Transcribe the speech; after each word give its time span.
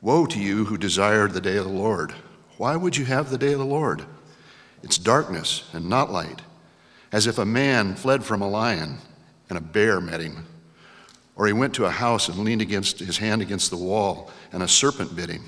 Woe 0.00 0.26
to 0.26 0.38
you 0.38 0.64
who 0.64 0.78
desire 0.78 1.26
the 1.26 1.40
day 1.40 1.56
of 1.56 1.64
the 1.64 1.72
Lord. 1.72 2.12
Why 2.56 2.76
would 2.76 2.96
you 2.96 3.04
have 3.06 3.30
the 3.30 3.38
day 3.38 3.52
of 3.52 3.58
the 3.58 3.64
Lord? 3.64 4.04
It's 4.82 4.96
darkness 4.96 5.68
and 5.72 5.88
not 5.88 6.12
light, 6.12 6.40
as 7.10 7.26
if 7.26 7.38
a 7.38 7.44
man 7.44 7.96
fled 7.96 8.22
from 8.22 8.40
a 8.40 8.48
lion 8.48 8.98
and 9.48 9.58
a 9.58 9.62
bear 9.62 10.00
met 10.00 10.20
him. 10.20 10.46
Or 11.34 11.46
he 11.46 11.52
went 11.52 11.74
to 11.74 11.84
a 11.84 11.90
house 11.90 12.28
and 12.28 12.38
leaned 12.38 12.62
against 12.62 13.00
his 13.00 13.18
hand 13.18 13.42
against 13.42 13.70
the 13.70 13.76
wall, 13.76 14.30
and 14.52 14.62
a 14.62 14.68
serpent 14.68 15.16
bit 15.16 15.30
him. 15.30 15.44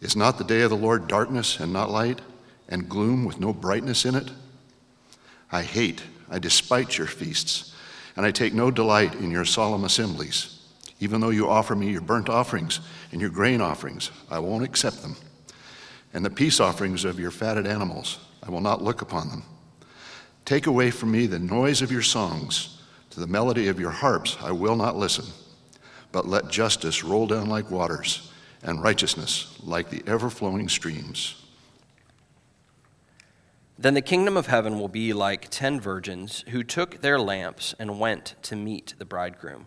Is 0.00 0.14
not 0.14 0.38
the 0.38 0.44
day 0.44 0.62
of 0.62 0.70
the 0.70 0.76
Lord 0.76 1.08
darkness 1.08 1.58
and 1.58 1.72
not 1.72 1.90
light, 1.90 2.20
and 2.68 2.88
gloom 2.88 3.24
with 3.24 3.40
no 3.40 3.52
brightness 3.52 4.04
in 4.04 4.14
it? 4.14 4.30
I 5.50 5.62
hate, 5.62 6.02
I 6.30 6.38
despise 6.38 6.98
your 6.98 7.06
feasts, 7.08 7.74
and 8.16 8.24
I 8.24 8.30
take 8.30 8.52
no 8.52 8.70
delight 8.70 9.14
in 9.16 9.30
your 9.30 9.44
solemn 9.44 9.84
assemblies. 9.84 10.57
Even 11.00 11.20
though 11.20 11.30
you 11.30 11.48
offer 11.48 11.74
me 11.74 11.90
your 11.90 12.00
burnt 12.00 12.28
offerings 12.28 12.80
and 13.12 13.20
your 13.20 13.30
grain 13.30 13.60
offerings, 13.60 14.10
I 14.30 14.38
won't 14.40 14.64
accept 14.64 15.02
them. 15.02 15.16
And 16.12 16.24
the 16.24 16.30
peace 16.30 16.58
offerings 16.60 17.04
of 17.04 17.20
your 17.20 17.30
fatted 17.30 17.66
animals, 17.66 18.18
I 18.42 18.50
will 18.50 18.60
not 18.60 18.82
look 18.82 19.02
upon 19.02 19.28
them. 19.28 19.42
Take 20.44 20.66
away 20.66 20.90
from 20.90 21.12
me 21.12 21.26
the 21.26 21.38
noise 21.38 21.82
of 21.82 21.92
your 21.92 22.02
songs. 22.02 22.80
To 23.10 23.20
the 23.20 23.26
melody 23.26 23.68
of 23.68 23.78
your 23.78 23.90
harps, 23.90 24.36
I 24.40 24.50
will 24.50 24.76
not 24.76 24.96
listen. 24.96 25.26
But 26.10 26.26
let 26.26 26.48
justice 26.48 27.04
roll 27.04 27.26
down 27.26 27.48
like 27.48 27.70
waters, 27.70 28.32
and 28.62 28.82
righteousness 28.82 29.58
like 29.62 29.90
the 29.90 30.02
ever 30.06 30.30
flowing 30.30 30.68
streams. 30.68 31.34
Then 33.78 33.94
the 33.94 34.02
kingdom 34.02 34.36
of 34.36 34.48
heaven 34.48 34.78
will 34.78 34.88
be 34.88 35.12
like 35.12 35.48
ten 35.50 35.80
virgins 35.80 36.44
who 36.48 36.64
took 36.64 37.00
their 37.00 37.20
lamps 37.20 37.74
and 37.78 38.00
went 38.00 38.34
to 38.42 38.56
meet 38.56 38.94
the 38.98 39.04
bridegroom. 39.04 39.66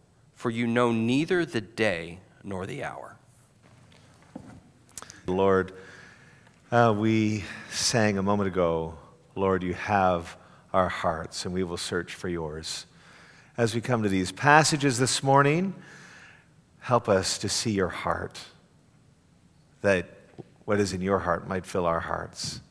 for 0.41 0.49
you 0.49 0.65
know 0.65 0.91
neither 0.91 1.45
the 1.45 1.61
day 1.61 2.17
nor 2.43 2.65
the 2.65 2.83
hour. 2.83 3.15
Lord, 5.27 5.71
uh, 6.71 6.95
we 6.97 7.43
sang 7.69 8.17
a 8.17 8.23
moment 8.23 8.47
ago, 8.47 8.95
Lord, 9.35 9.61
you 9.61 9.75
have 9.75 10.35
our 10.73 10.89
hearts, 10.89 11.45
and 11.45 11.53
we 11.53 11.63
will 11.63 11.77
search 11.77 12.15
for 12.15 12.27
yours. 12.27 12.87
As 13.55 13.75
we 13.75 13.81
come 13.81 14.01
to 14.01 14.09
these 14.09 14.31
passages 14.31 14.97
this 14.97 15.21
morning, 15.21 15.75
help 16.79 17.07
us 17.07 17.37
to 17.37 17.47
see 17.47 17.69
your 17.69 17.89
heart, 17.89 18.39
that 19.81 20.09
what 20.65 20.79
is 20.79 20.91
in 20.91 21.01
your 21.01 21.19
heart 21.19 21.47
might 21.47 21.67
fill 21.67 21.85
our 21.85 21.99
hearts, 21.99 22.61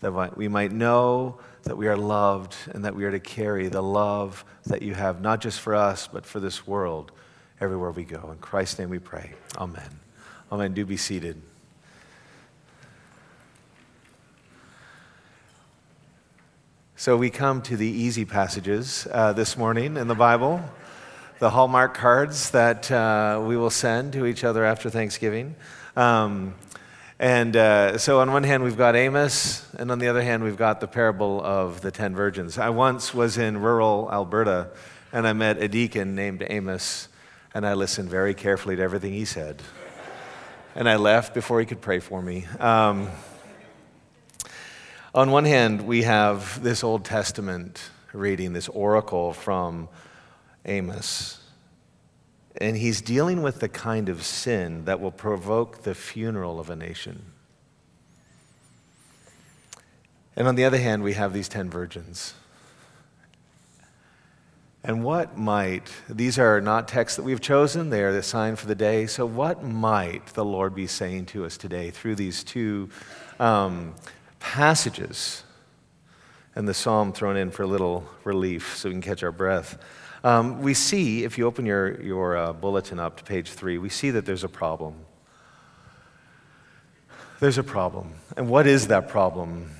that 0.00 0.36
we 0.36 0.46
might 0.46 0.72
know 0.72 1.40
that 1.68 1.76
we 1.76 1.86
are 1.86 1.96
loved 1.96 2.56
and 2.72 2.84
that 2.86 2.94
we 2.94 3.04
are 3.04 3.10
to 3.10 3.20
carry 3.20 3.68
the 3.68 3.82
love 3.82 4.44
that 4.66 4.80
you 4.80 4.94
have, 4.94 5.20
not 5.20 5.40
just 5.40 5.60
for 5.60 5.74
us, 5.74 6.08
but 6.10 6.24
for 6.24 6.40
this 6.40 6.66
world 6.66 7.12
everywhere 7.60 7.90
we 7.90 8.04
go. 8.04 8.30
In 8.32 8.38
Christ's 8.38 8.78
name 8.78 8.88
we 8.88 8.98
pray. 8.98 9.32
Amen. 9.56 10.00
Amen. 10.50 10.72
Do 10.72 10.86
be 10.86 10.96
seated. 10.96 11.40
So 16.96 17.16
we 17.18 17.28
come 17.28 17.60
to 17.62 17.76
the 17.76 17.86
easy 17.86 18.24
passages 18.24 19.06
uh, 19.12 19.34
this 19.34 19.56
morning 19.56 19.98
in 19.98 20.08
the 20.08 20.14
Bible, 20.14 20.60
the 21.38 21.50
Hallmark 21.50 21.94
cards 21.94 22.50
that 22.50 22.90
uh, 22.90 23.42
we 23.44 23.58
will 23.58 23.70
send 23.70 24.14
to 24.14 24.24
each 24.24 24.42
other 24.42 24.64
after 24.64 24.88
Thanksgiving. 24.88 25.54
Um, 25.96 26.54
and 27.20 27.56
uh, 27.56 27.98
so, 27.98 28.20
on 28.20 28.32
one 28.32 28.44
hand, 28.44 28.62
we've 28.62 28.76
got 28.76 28.94
Amos, 28.94 29.66
and 29.76 29.90
on 29.90 29.98
the 29.98 30.06
other 30.06 30.22
hand, 30.22 30.44
we've 30.44 30.56
got 30.56 30.80
the 30.80 30.86
parable 30.86 31.42
of 31.42 31.80
the 31.80 31.90
ten 31.90 32.14
virgins. 32.14 32.58
I 32.58 32.68
once 32.68 33.12
was 33.12 33.38
in 33.38 33.58
rural 33.58 34.08
Alberta, 34.12 34.68
and 35.12 35.26
I 35.26 35.32
met 35.32 35.60
a 35.60 35.66
deacon 35.66 36.14
named 36.14 36.44
Amos, 36.48 37.08
and 37.54 37.66
I 37.66 37.74
listened 37.74 38.08
very 38.08 38.34
carefully 38.34 38.76
to 38.76 38.82
everything 38.82 39.12
he 39.12 39.24
said. 39.24 39.62
And 40.76 40.88
I 40.88 40.94
left 40.94 41.34
before 41.34 41.58
he 41.58 41.66
could 41.66 41.80
pray 41.80 41.98
for 41.98 42.22
me. 42.22 42.46
Um, 42.60 43.10
on 45.12 45.32
one 45.32 45.44
hand, 45.44 45.88
we 45.88 46.02
have 46.02 46.62
this 46.62 46.84
Old 46.84 47.04
Testament 47.04 47.90
reading, 48.12 48.52
this 48.52 48.68
oracle 48.68 49.32
from 49.32 49.88
Amos 50.64 51.37
and 52.60 52.76
he's 52.76 53.00
dealing 53.00 53.42
with 53.42 53.60
the 53.60 53.68
kind 53.68 54.08
of 54.08 54.24
sin 54.24 54.84
that 54.84 55.00
will 55.00 55.12
provoke 55.12 55.82
the 55.82 55.94
funeral 55.94 56.58
of 56.58 56.68
a 56.70 56.76
nation. 56.76 57.32
And 60.36 60.46
on 60.46 60.54
the 60.54 60.64
other 60.64 60.78
hand, 60.78 61.02
we 61.02 61.14
have 61.14 61.32
these 61.32 61.48
10 61.48 61.70
virgins. 61.70 62.34
And 64.84 65.02
what 65.02 65.36
might, 65.36 65.90
these 66.08 66.38
are 66.38 66.60
not 66.60 66.86
texts 66.88 67.16
that 67.16 67.24
we've 67.24 67.40
chosen, 67.40 67.90
they 67.90 68.02
are 68.02 68.12
the 68.12 68.22
sign 68.22 68.56
for 68.56 68.66
the 68.66 68.74
day. 68.74 69.06
So, 69.06 69.26
what 69.26 69.64
might 69.64 70.26
the 70.28 70.44
Lord 70.44 70.74
be 70.74 70.86
saying 70.86 71.26
to 71.26 71.44
us 71.44 71.56
today 71.56 71.90
through 71.90 72.14
these 72.14 72.44
two 72.44 72.88
um, 73.40 73.94
passages? 74.38 75.42
And 76.54 76.66
the 76.66 76.74
psalm 76.74 77.12
thrown 77.12 77.36
in 77.36 77.50
for 77.50 77.64
a 77.64 77.66
little 77.66 78.08
relief 78.24 78.76
so 78.76 78.88
we 78.88 78.94
can 78.94 79.02
catch 79.02 79.22
our 79.22 79.32
breath. 79.32 79.78
Um, 80.28 80.60
we 80.60 80.74
see, 80.74 81.24
if 81.24 81.38
you 81.38 81.46
open 81.46 81.64
your, 81.64 81.98
your 82.02 82.36
uh, 82.36 82.52
bulletin 82.52 82.98
up 82.98 83.16
to 83.16 83.24
page 83.24 83.50
three, 83.50 83.78
we 83.78 83.88
see 83.88 84.10
that 84.10 84.26
there's 84.26 84.44
a 84.44 84.48
problem. 84.48 84.94
There's 87.40 87.56
a 87.56 87.62
problem. 87.62 88.12
And 88.36 88.50
what 88.50 88.66
is 88.66 88.88
that 88.88 89.08
problem? 89.08 89.70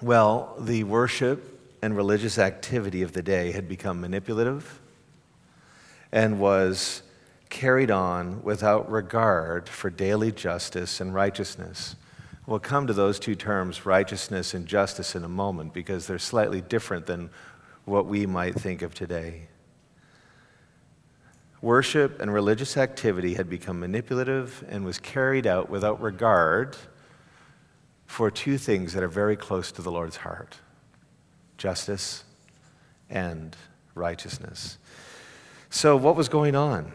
Well, 0.00 0.54
the 0.58 0.82
worship 0.84 1.76
and 1.82 1.94
religious 1.94 2.38
activity 2.38 3.02
of 3.02 3.12
the 3.12 3.20
day 3.20 3.52
had 3.52 3.68
become 3.68 4.00
manipulative 4.00 4.80
and 6.10 6.40
was 6.40 7.02
carried 7.50 7.90
on 7.90 8.42
without 8.42 8.90
regard 8.90 9.68
for 9.68 9.90
daily 9.90 10.32
justice 10.32 11.02
and 11.02 11.12
righteousness. 11.12 11.96
We'll 12.46 12.60
come 12.60 12.86
to 12.86 12.94
those 12.94 13.18
two 13.18 13.34
terms, 13.34 13.84
righteousness 13.84 14.54
and 14.54 14.66
justice, 14.66 15.14
in 15.14 15.22
a 15.22 15.28
moment 15.28 15.74
because 15.74 16.06
they're 16.06 16.18
slightly 16.18 16.62
different 16.62 17.04
than 17.04 17.28
what 17.88 18.06
we 18.06 18.26
might 18.26 18.54
think 18.54 18.82
of 18.82 18.94
today. 18.94 19.48
Worship 21.60 22.20
and 22.20 22.32
religious 22.32 22.76
activity 22.76 23.34
had 23.34 23.50
become 23.50 23.80
manipulative 23.80 24.64
and 24.68 24.84
was 24.84 24.98
carried 24.98 25.46
out 25.46 25.68
without 25.68 26.00
regard 26.00 26.76
for 28.06 28.30
two 28.30 28.58
things 28.58 28.92
that 28.92 29.02
are 29.02 29.08
very 29.08 29.36
close 29.36 29.72
to 29.72 29.82
the 29.82 29.90
Lord's 29.90 30.16
heart 30.16 30.56
justice 31.56 32.22
and 33.10 33.56
righteousness. 33.96 34.78
So, 35.70 35.96
what 35.96 36.14
was 36.14 36.28
going 36.28 36.54
on? 36.54 36.92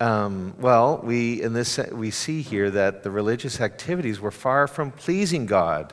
Um, 0.00 0.54
well, 0.58 1.00
we, 1.02 1.42
in 1.42 1.52
this, 1.52 1.78
we 1.92 2.10
see 2.10 2.40
here 2.40 2.70
that 2.70 3.02
the 3.02 3.10
religious 3.10 3.60
activities 3.60 4.18
were 4.18 4.30
far 4.30 4.66
from 4.66 4.92
pleasing 4.92 5.44
God. 5.44 5.92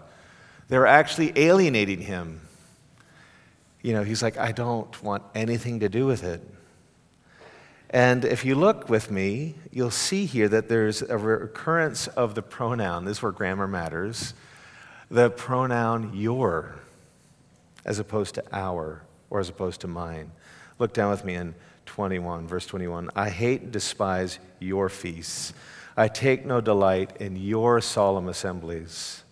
They 0.69 0.77
were 0.77 0.87
actually 0.87 1.33
alienating 1.35 2.01
him 2.01 2.42
you 3.83 3.93
know, 3.93 4.03
he's 4.03 4.23
like, 4.23 4.37
I 4.37 4.51
don't 4.51 5.03
want 5.03 5.23
anything 5.35 5.81
to 5.81 5.89
do 5.89 6.07
with 6.07 6.23
it. 6.23 6.41
And 7.89 8.25
if 8.25 8.43
you 8.43 8.55
look 8.55 8.89
with 8.89 9.11
me, 9.11 9.53
you'll 9.71 9.91
see 9.91 10.25
here 10.25 10.47
that 10.47 10.67
there's 10.67 11.03
a 11.03 11.17
recurrence 11.17 12.07
of 12.07 12.33
the 12.33 12.41
pronoun. 12.41 13.05
This 13.05 13.17
is 13.17 13.23
where 13.23 13.31
grammar 13.31 13.67
matters. 13.67 14.33
The 15.11 15.29
pronoun 15.29 16.11
your, 16.15 16.73
as 17.85 17.99
opposed 17.99 18.35
to 18.35 18.43
our, 18.51 19.03
or 19.29 19.39
as 19.39 19.49
opposed 19.49 19.81
to 19.81 19.87
mine. 19.87 20.31
Look 20.79 20.93
down 20.93 21.11
with 21.11 21.23
me 21.23 21.35
in 21.35 21.53
21, 21.85 22.47
verse 22.47 22.65
21. 22.65 23.11
I 23.15 23.29
hate 23.29 23.61
and 23.61 23.71
despise 23.71 24.39
your 24.59 24.89
feasts. 24.89 25.53
I 25.95 26.07
take 26.07 26.45
no 26.45 26.61
delight 26.61 27.17
in 27.19 27.35
your 27.35 27.79
solemn 27.79 28.27
assemblies. 28.27 29.23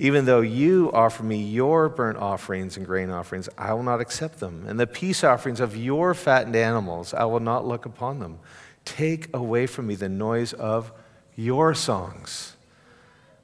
Even 0.00 0.24
though 0.24 0.40
you 0.40 0.90
offer 0.94 1.22
me 1.22 1.36
your 1.36 1.90
burnt 1.90 2.16
offerings 2.16 2.78
and 2.78 2.86
grain 2.86 3.10
offerings, 3.10 3.50
I 3.58 3.74
will 3.74 3.82
not 3.82 4.00
accept 4.00 4.40
them. 4.40 4.64
And 4.66 4.80
the 4.80 4.86
peace 4.86 5.22
offerings 5.22 5.60
of 5.60 5.76
your 5.76 6.14
fattened 6.14 6.56
animals, 6.56 7.12
I 7.12 7.24
will 7.24 7.38
not 7.38 7.66
look 7.66 7.84
upon 7.84 8.18
them. 8.18 8.38
Take 8.86 9.28
away 9.36 9.66
from 9.66 9.88
me 9.88 9.96
the 9.96 10.08
noise 10.08 10.54
of 10.54 10.90
your 11.36 11.74
songs. 11.74 12.56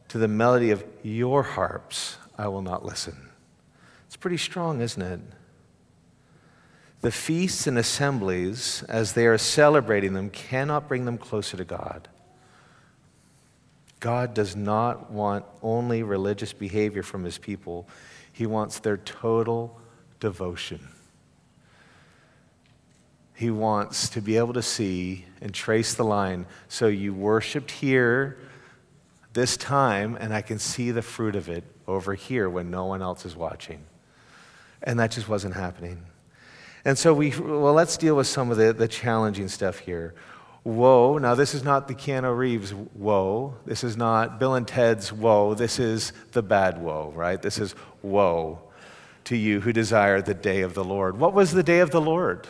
To 0.09 0.17
the 0.17 0.29
melody 0.29 0.71
of 0.71 0.83
your 1.03 1.43
harps, 1.43 2.17
I 2.39 2.49
will 2.49 2.63
not 2.63 2.87
listen. 2.87 3.29
It's 4.07 4.17
pretty 4.17 4.39
strong, 4.39 4.81
isn't 4.81 5.03
it? 5.03 5.21
The 7.03 7.11
feasts 7.11 7.67
and 7.67 7.77
assemblies, 7.77 8.83
as 8.89 9.13
they 9.13 9.27
are 9.27 9.37
celebrating 9.37 10.15
them, 10.15 10.31
cannot 10.31 10.89
bring 10.89 11.05
them 11.05 11.19
closer 11.19 11.59
to 11.59 11.67
God. 11.67 12.09
God 14.01 14.35
does 14.35 14.55
not 14.55 15.11
want 15.11 15.45
only 15.63 16.03
religious 16.03 16.53
behavior 16.53 17.03
from 17.03 17.25
his 17.25 17.39
people, 17.39 17.89
he 18.33 18.47
wants 18.47 18.79
their 18.79 18.99
total 18.99 19.81
devotion. 20.21 20.89
He 23.35 23.51
wants 23.51 24.09
to 24.11 24.23
be 24.23 24.39
able 24.39 24.55
to 24.55 24.63
see 24.63 25.27
and 25.43 25.53
trace 25.53 25.95
the 25.95 26.05
line. 26.05 26.47
So 26.69 26.87
you 26.87 27.13
worshiped 27.13 27.71
here 27.71 28.39
this 29.35 29.59
time, 29.59 30.17
and 30.19 30.33
I 30.33 30.41
can 30.41 30.59
see 30.59 30.91
the 30.91 31.03
fruit 31.03 31.37
of 31.37 31.51
it 31.51 31.65
over 31.87 32.15
here 32.15 32.49
when 32.49 32.71
no 32.71 32.87
one 32.87 33.03
else 33.03 33.27
is 33.27 33.37
watching. 33.37 33.85
And 34.83 34.99
that 34.99 35.11
just 35.11 35.29
wasn't 35.29 35.55
happening. 35.55 36.03
And 36.87 36.97
so 36.97 37.13
we, 37.13 37.31
well, 37.39 37.75
let's 37.75 37.97
deal 37.97 38.17
with 38.17 38.27
some 38.27 38.51
of 38.51 38.57
the, 38.57 38.73
the 38.73 38.89
challenging 38.89 39.49
stuff 39.49 39.81
here. 39.81 40.15
Woe. 40.67 41.17
Now, 41.19 41.37
this 41.37 41.55
is 41.55 41.63
not 41.63 41.87
the 41.87 41.95
Keanu 41.95 42.37
Reeves 42.37 42.75
woe. 42.75 43.55
This 43.67 43.85
is 43.85 43.97
not 43.97 44.41
Bill 44.41 44.57
and 44.57 44.67
Ted's 44.67 45.13
woe. 45.13 45.55
This 45.55 45.79
is 45.79 46.13
the 46.33 46.43
bad 46.43 46.83
woe, 46.83 47.13
right? 47.15 47.41
This 47.41 47.59
is 47.59 47.77
woe 48.03 48.59
to 49.27 49.37
you 49.37 49.61
who 49.61 49.73
desire 49.73 50.21
the 50.21 50.35
day 50.35 50.63
of 50.63 50.75
the 50.75 50.83
Lord. 50.83 51.21
What 51.21 51.35
was 51.35 51.53
the 51.53 51.63
day 51.63 51.79
of 51.79 51.93
the 51.93 52.01
Lord? 52.01 52.49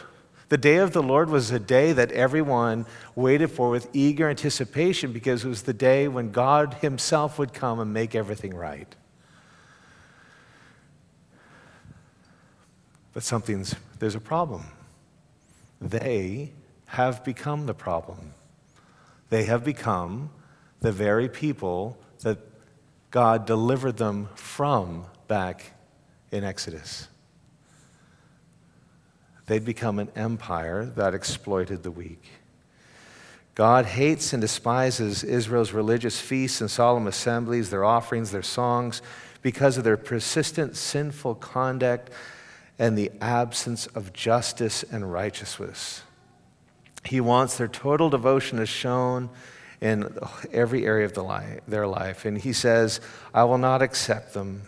The 0.48 0.56
day 0.56 0.76
of 0.76 0.94
the 0.94 1.02
Lord 1.02 1.28
was 1.28 1.50
a 1.50 1.58
day 1.58 1.92
that 1.92 2.10
everyone 2.10 2.86
waited 3.14 3.48
for 3.48 3.68
with 3.68 3.90
eager 3.92 4.30
anticipation 4.30 5.12
because 5.12 5.44
it 5.44 5.48
was 5.48 5.64
the 5.64 5.74
day 5.74 6.08
when 6.08 6.30
God 6.30 6.72
Himself 6.80 7.38
would 7.38 7.52
come 7.52 7.80
and 7.80 7.92
make 7.92 8.14
everything 8.14 8.54
right. 8.54 8.96
But 13.12 13.24
something's, 13.24 13.74
there's 13.98 14.14
a 14.14 14.20
problem. 14.20 14.64
They 15.82 16.52
have 16.86 17.24
become 17.24 17.66
the 17.66 17.74
problem. 17.74 18.34
They 19.28 19.44
have 19.44 19.64
become 19.64 20.30
the 20.80 20.92
very 20.92 21.28
people 21.28 21.98
that 22.20 22.38
God 23.10 23.46
delivered 23.46 23.96
them 23.96 24.28
from 24.34 25.06
back 25.28 25.72
in 26.30 26.44
Exodus. 26.44 27.08
They'd 29.46 29.64
become 29.64 29.98
an 29.98 30.10
empire 30.16 30.84
that 30.96 31.14
exploited 31.14 31.82
the 31.82 31.90
weak. 31.90 32.22
God 33.54 33.86
hates 33.86 34.32
and 34.32 34.40
despises 34.40 35.24
Israel's 35.24 35.72
religious 35.72 36.20
feasts 36.20 36.60
and 36.60 36.70
solemn 36.70 37.06
assemblies, 37.06 37.70
their 37.70 37.84
offerings, 37.84 38.30
their 38.30 38.42
songs, 38.42 39.00
because 39.40 39.78
of 39.78 39.84
their 39.84 39.96
persistent 39.96 40.76
sinful 40.76 41.36
conduct 41.36 42.10
and 42.78 42.98
the 42.98 43.10
absence 43.20 43.86
of 43.88 44.12
justice 44.12 44.82
and 44.82 45.10
righteousness. 45.10 46.02
He 47.06 47.20
wants 47.20 47.56
their 47.56 47.68
total 47.68 48.10
devotion 48.10 48.58
as 48.58 48.68
shown 48.68 49.30
in 49.80 50.16
every 50.52 50.86
area 50.86 51.04
of 51.04 51.14
the 51.14 51.22
li- 51.22 51.60
their 51.68 51.86
life. 51.86 52.24
And 52.24 52.38
he 52.38 52.52
says, 52.52 53.00
I 53.34 53.44
will 53.44 53.58
not 53.58 53.82
accept 53.82 54.34
them. 54.34 54.62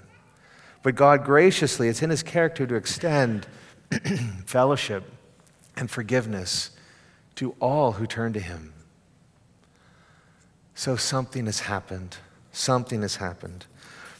But 0.83 0.95
God 0.95 1.25
graciously, 1.25 1.89
it's 1.89 2.03
in 2.03 2.11
his 2.11 2.23
character 2.23 2.67
to 2.67 2.75
extend 2.75 3.47
fellowship 4.47 5.05
and 5.77 5.91
forgiveness 5.91 6.71
to 7.37 7.55
all 7.61 7.93
who 7.93 8.07
turn 8.07 8.33
to 8.35 8.41
him. 8.41 8.73
So 10.75 10.97
something 10.97 11.47
has 11.47 11.61
happened. 11.61 12.19
Something 12.53 13.03
has 13.03 13.17
happened. 13.17 13.67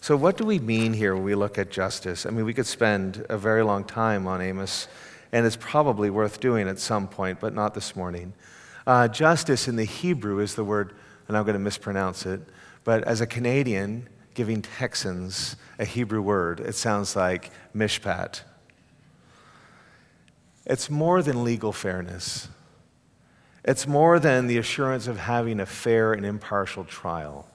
So, 0.01 0.17
what 0.17 0.37
do 0.37 0.45
we 0.45 0.59
mean 0.59 0.93
here 0.93 1.15
when 1.15 1.25
we 1.25 1.35
look 1.35 1.59
at 1.59 1.71
justice? 1.71 2.25
I 2.25 2.31
mean, 2.31 2.45
we 2.45 2.55
could 2.55 2.67
spend 2.67 3.27
a 3.29 3.37
very 3.37 3.65
long 3.65 3.85
time 3.85 4.27
on 4.27 4.41
Amos, 4.41 4.87
and 5.33 5.47
it's 5.47 5.57
probably 5.57 6.11
worth 6.11 6.41
doing 6.41 6.69
at 6.69 6.79
some 6.79 7.09
point, 7.09 7.41
but 7.41 7.55
not 7.55 7.75
this 7.75 7.95
morning. 7.95 8.33
Uh, 8.87 9.09
justice 9.09 9.69
in 9.69 9.77
the 9.77 9.85
Hebrew 9.85 10.39
is 10.39 10.55
the 10.55 10.65
word, 10.65 10.95
and 11.27 11.37
I'm 11.37 11.45
going 11.45 11.55
to 11.55 11.61
mispronounce 11.61 12.25
it, 12.25 12.41
but 12.85 13.05
as 13.05 13.21
a 13.21 13.27
Canadian 13.27 14.09
giving 14.35 14.63
Texans 14.63 15.57
a 15.79 15.85
Hebrew 15.85 16.23
word, 16.23 16.61
it 16.61 16.75
sounds 16.75 17.15
like 17.15 17.51
mishpat. 17.75 18.43
It's 20.65 20.89
more 20.89 21.23
than 21.23 21.45
legal 21.45 21.73
fairness. 21.73 22.49
It's 23.65 23.87
more 23.87 24.19
than 24.19 24.47
the 24.47 24.59
assurance 24.59 25.07
of 25.07 25.19
having 25.19 25.61
a 25.61 25.67
fair 25.67 26.13
and 26.13 26.25
impartial 26.25 26.85
trial. 26.85 27.49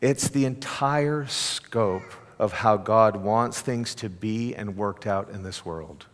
It's 0.00 0.28
the 0.28 0.44
entire 0.44 1.26
scope 1.26 2.12
of 2.38 2.52
how 2.52 2.76
God 2.76 3.16
wants 3.16 3.60
things 3.60 3.94
to 3.96 4.08
be 4.08 4.54
and 4.54 4.76
worked 4.76 5.06
out 5.06 5.30
in 5.30 5.42
this 5.42 5.64
world. 5.64 6.06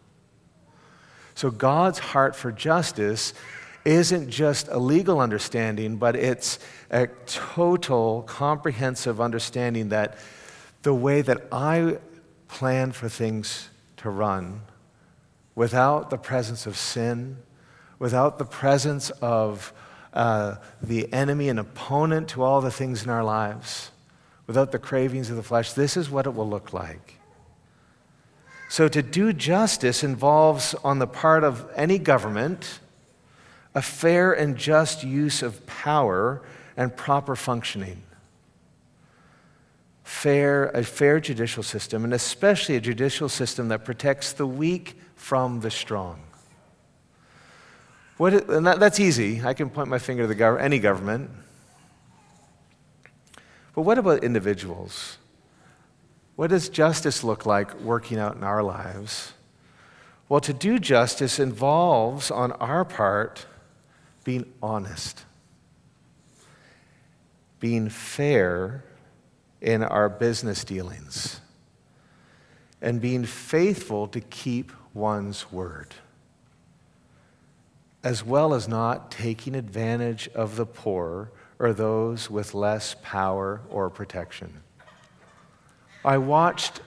So, 1.35 1.51
God's 1.51 1.99
heart 1.99 2.37
for 2.37 2.53
justice 2.53 3.35
isn't 3.85 4.31
just 4.31 4.69
a 4.69 4.79
legal 4.79 5.21
understanding, 5.21 5.97
but 5.97 6.15
it's 6.15 6.59
a 6.91 7.09
total, 7.27 8.23
comprehensive 8.23 9.21
understanding 9.21 9.89
that 9.89 10.19
the 10.83 10.95
way 10.95 11.23
that 11.23 11.47
I 11.51 11.99
plan 12.49 12.93
for 12.93 13.09
things 13.09 13.71
to 13.99 14.11
run 14.11 14.63
without 15.55 16.11
the 16.11 16.19
presence 16.19 16.67
of 16.67 16.77
sin, 16.77 17.39
without 17.99 18.39
the 18.39 18.45
presence 18.45 19.11
of 19.11 19.73
uh, 20.13 20.57
the 20.83 21.13
enemy 21.13 21.49
and 21.49 21.59
opponent 21.59 22.29
to 22.29 22.43
all 22.43 22.61
the 22.61 22.71
things 22.71 23.05
in 23.05 23.11
our 23.11 23.25
lives, 23.25 23.92
without 24.53 24.71
the 24.71 24.79
cravings 24.79 25.31
of 25.31 25.37
the 25.37 25.43
flesh, 25.43 25.73
this 25.73 25.97
is 25.97 26.11
what 26.11 26.27
it 26.27 26.35
will 26.35 26.47
look 26.47 26.75
like. 26.75 27.19
So, 28.69 28.87
to 28.87 29.03
do 29.03 29.33
justice 29.33 30.05
involves, 30.05 30.75
on 30.85 30.99
the 30.99 31.07
part 31.07 31.43
of 31.43 31.67
any 31.75 31.99
government, 31.99 32.81
a 33.75 33.81
fair 33.81 34.35
and 34.35 34.59
just 34.59 35.05
use 35.05 35.43
of 35.43 35.65
power 35.65 36.43
and 36.77 36.94
proper 36.94 37.35
functioning. 37.35 38.03
Fair, 40.05 40.67
a 40.67 40.85
fair 40.85 41.19
judicial 41.19 41.63
system, 41.63 42.05
and 42.05 42.13
especially 42.13 42.77
a 42.77 42.81
judicial 42.81 43.31
system 43.31 43.69
that 43.69 43.87
protects 43.87 44.35
the 44.35 44.47
weak 44.47 44.99
from 45.15 45.61
the 45.61 45.71
strong. 45.71 46.21
What, 48.19 48.51
and 48.51 48.67
that, 48.67 48.81
that's 48.81 49.01
easy. 49.01 49.43
I 49.43 49.55
can 49.55 49.71
point 49.71 49.89
my 49.89 49.99
finger 49.99 50.25
to 50.25 50.27
the 50.27 50.37
gov- 50.37 50.61
any 50.61 50.79
government. 50.79 51.31
But 53.74 53.82
what 53.82 53.98
about 53.98 54.22
individuals? 54.22 55.19
What 56.36 56.50
does 56.50 56.69
justice 56.69 57.24
look 57.24 57.46
like 57.46 57.79
working 57.81 58.19
out 58.19 58.36
in 58.36 58.44
our 58.44 58.62
lives? 58.62 59.32
Well, 60.29 60.41
to 60.41 60.52
do 60.52 60.79
justice 60.79 61.38
involves, 61.38 62.31
on 62.31 62.52
our 62.52 62.84
part, 62.84 63.46
being 64.24 64.50
honest, 64.62 65.24
being 67.60 67.88
fair 67.88 68.84
in 69.60 69.82
our 69.82 70.08
business 70.08 70.64
dealings, 70.64 71.41
and 72.81 73.00
being 73.00 73.24
faithful 73.24 74.08
to 74.08 74.20
keep 74.20 74.72
one's 74.94 75.52
word, 75.52 75.94
as 78.02 78.24
well 78.24 78.55
as 78.55 78.67
not 78.67 79.10
taking 79.10 79.55
advantage 79.55 80.29
of 80.34 80.56
the 80.56 80.67
poor 80.67 81.31
or 81.63 81.73
those 81.73 82.29
with 82.29 82.55
less 82.55 82.97
power 83.03 83.61
or 83.71 83.89
protection. 83.89 84.53
I 86.05 86.19
watched 86.19 86.81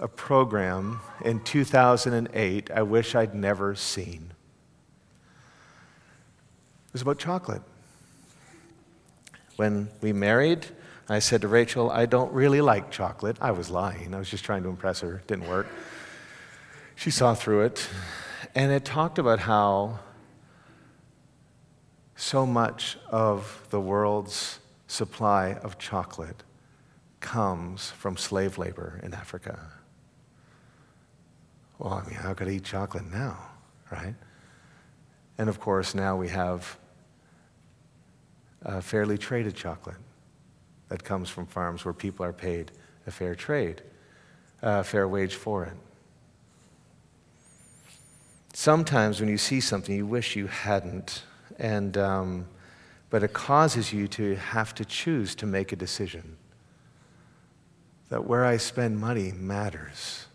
a 0.00 0.08
program 0.08 1.00
in 1.24 1.38
2008 1.44 2.70
I 2.72 2.82
wish 2.82 3.14
I'd 3.14 3.36
never 3.36 3.76
seen. 3.76 4.32
It 6.88 6.92
was 6.92 7.02
about 7.02 7.20
chocolate. 7.20 7.62
When 9.54 9.88
we 10.00 10.12
married, 10.12 10.66
I 11.08 11.20
said 11.20 11.42
to 11.42 11.48
Rachel, 11.48 11.88
I 11.88 12.06
don't 12.06 12.32
really 12.32 12.60
like 12.60 12.90
chocolate. 12.90 13.36
I 13.40 13.52
was 13.52 13.70
lying. 13.70 14.12
I 14.12 14.18
was 14.18 14.28
just 14.28 14.44
trying 14.44 14.64
to 14.64 14.68
impress 14.68 15.00
her. 15.00 15.16
It 15.18 15.28
didn't 15.28 15.48
work. 15.48 15.68
She 16.96 17.12
saw 17.12 17.34
through 17.34 17.62
it, 17.62 17.88
and 18.56 18.72
it 18.72 18.84
talked 18.84 19.20
about 19.20 19.38
how 19.38 20.00
so 22.18 22.44
much 22.44 22.98
of 23.10 23.64
the 23.70 23.80
world's 23.80 24.58
supply 24.88 25.54
of 25.54 25.78
chocolate 25.78 26.42
comes 27.20 27.92
from 27.92 28.16
slave 28.16 28.58
labor 28.58 28.98
in 29.04 29.14
Africa. 29.14 29.58
Well, 31.78 31.94
I 31.94 32.04
mean, 32.08 32.16
how 32.16 32.34
could 32.34 32.48
I 32.48 32.52
eat 32.52 32.64
chocolate 32.64 33.08
now, 33.10 33.38
right? 33.92 34.16
And 35.38 35.48
of 35.48 35.60
course, 35.60 35.94
now 35.94 36.16
we 36.16 36.28
have 36.28 36.76
fairly 38.80 39.16
traded 39.16 39.54
chocolate 39.54 39.96
that 40.88 41.04
comes 41.04 41.30
from 41.30 41.46
farms 41.46 41.84
where 41.84 41.94
people 41.94 42.26
are 42.26 42.32
paid 42.32 42.72
a 43.06 43.12
fair 43.12 43.36
trade, 43.36 43.80
a 44.60 44.82
fair 44.82 45.06
wage 45.06 45.36
for 45.36 45.64
it. 45.64 45.76
Sometimes 48.54 49.20
when 49.20 49.28
you 49.28 49.38
see 49.38 49.60
something, 49.60 49.94
you 49.94 50.04
wish 50.04 50.34
you 50.34 50.48
hadn't, 50.48 51.22
and, 51.58 51.96
um, 51.96 52.46
but 53.10 53.22
it 53.22 53.32
causes 53.32 53.92
you 53.92 54.08
to 54.08 54.36
have 54.36 54.74
to 54.76 54.84
choose 54.84 55.34
to 55.36 55.46
make 55.46 55.72
a 55.72 55.76
decision 55.76 56.36
that 58.08 58.24
where 58.26 58.44
I 58.44 58.56
spend 58.56 58.98
money 58.98 59.32
matters. 59.32 60.26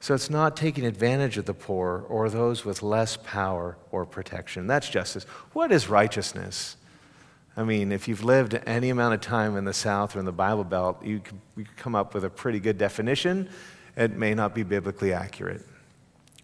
So 0.00 0.12
it's 0.14 0.28
not 0.28 0.54
taking 0.54 0.84
advantage 0.84 1.38
of 1.38 1.46
the 1.46 1.54
poor 1.54 2.04
or 2.08 2.28
those 2.28 2.64
with 2.64 2.82
less 2.82 3.16
power 3.16 3.78
or 3.90 4.04
protection. 4.04 4.66
That's 4.66 4.88
justice. 4.88 5.24
What 5.54 5.72
is 5.72 5.88
righteousness? 5.88 6.76
I 7.56 7.62
mean, 7.62 7.92
if 7.92 8.08
you've 8.08 8.24
lived 8.24 8.60
any 8.66 8.90
amount 8.90 9.14
of 9.14 9.20
time 9.20 9.56
in 9.56 9.64
the 9.64 9.72
South 9.72 10.16
or 10.16 10.18
in 10.18 10.24
the 10.24 10.32
Bible 10.32 10.64
Belt, 10.64 11.02
you 11.04 11.20
could, 11.20 11.38
come 11.76 11.94
up 11.94 12.12
with 12.12 12.24
a 12.24 12.30
pretty 12.30 12.60
good 12.60 12.76
definition. 12.76 13.48
It 13.96 14.16
may 14.16 14.34
not 14.34 14.54
be 14.54 14.62
biblically 14.62 15.12
accurate, 15.12 15.64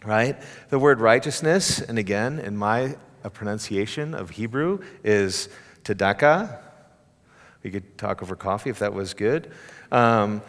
right? 0.04 0.37
The 0.71 0.78
word 0.78 1.00
righteousness, 1.00 1.80
and 1.80 1.99
again, 1.99 2.38
in 2.38 2.57
my 2.57 2.97
pronunciation 3.33 4.14
of 4.14 4.30
Hebrew, 4.30 4.80
is 5.04 5.49
tzedakah. 5.85 6.59
We 7.62 7.71
could 7.71 7.99
talk 7.99 8.23
over 8.23 8.37
coffee 8.37 8.71
if 8.71 8.78
that 8.78 8.95
was 8.95 9.12
good. 9.14 9.50
Um, 9.92 10.42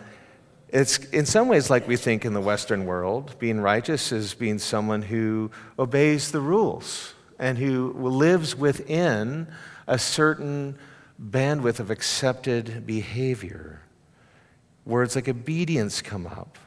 it's 0.69 0.97
in 0.97 1.25
some 1.25 1.49
ways 1.49 1.69
like 1.69 1.87
we 1.87 1.97
think 1.97 2.23
in 2.23 2.33
the 2.33 2.41
Western 2.41 2.85
world. 2.85 3.35
Being 3.39 3.59
righteous 3.59 4.13
is 4.13 4.33
being 4.33 4.57
someone 4.57 5.01
who 5.01 5.51
obeys 5.77 6.31
the 6.31 6.39
rules 6.39 7.13
and 7.37 7.57
who 7.57 7.91
lives 7.93 8.55
within 8.55 9.47
a 9.87 9.99
certain 9.99 10.77
bandwidth 11.21 11.79
of 11.79 11.91
accepted 11.91 12.85
behavior. 12.85 13.81
Words 14.85 15.15
like 15.15 15.27
obedience 15.27 16.01
come 16.01 16.25
up. 16.25 16.57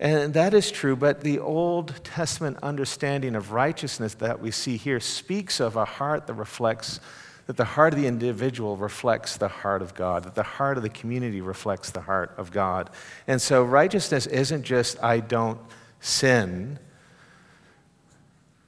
And 0.00 0.34
that 0.34 0.54
is 0.54 0.70
true, 0.70 0.94
but 0.94 1.22
the 1.22 1.40
Old 1.40 2.04
Testament 2.04 2.58
understanding 2.62 3.34
of 3.34 3.52
righteousness 3.52 4.14
that 4.14 4.40
we 4.40 4.50
see 4.50 4.76
here 4.76 5.00
speaks 5.00 5.58
of 5.58 5.76
a 5.76 5.84
heart 5.84 6.28
that 6.28 6.34
reflects, 6.34 7.00
that 7.46 7.56
the 7.56 7.64
heart 7.64 7.94
of 7.94 8.00
the 8.00 8.06
individual 8.06 8.76
reflects 8.76 9.36
the 9.36 9.48
heart 9.48 9.82
of 9.82 9.94
God, 9.94 10.22
that 10.24 10.36
the 10.36 10.44
heart 10.44 10.76
of 10.76 10.84
the 10.84 10.88
community 10.88 11.40
reflects 11.40 11.90
the 11.90 12.00
heart 12.00 12.32
of 12.36 12.52
God. 12.52 12.90
And 13.26 13.42
so 13.42 13.64
righteousness 13.64 14.26
isn't 14.26 14.62
just, 14.62 15.02
I 15.02 15.18
don't 15.18 15.60
sin, 16.00 16.78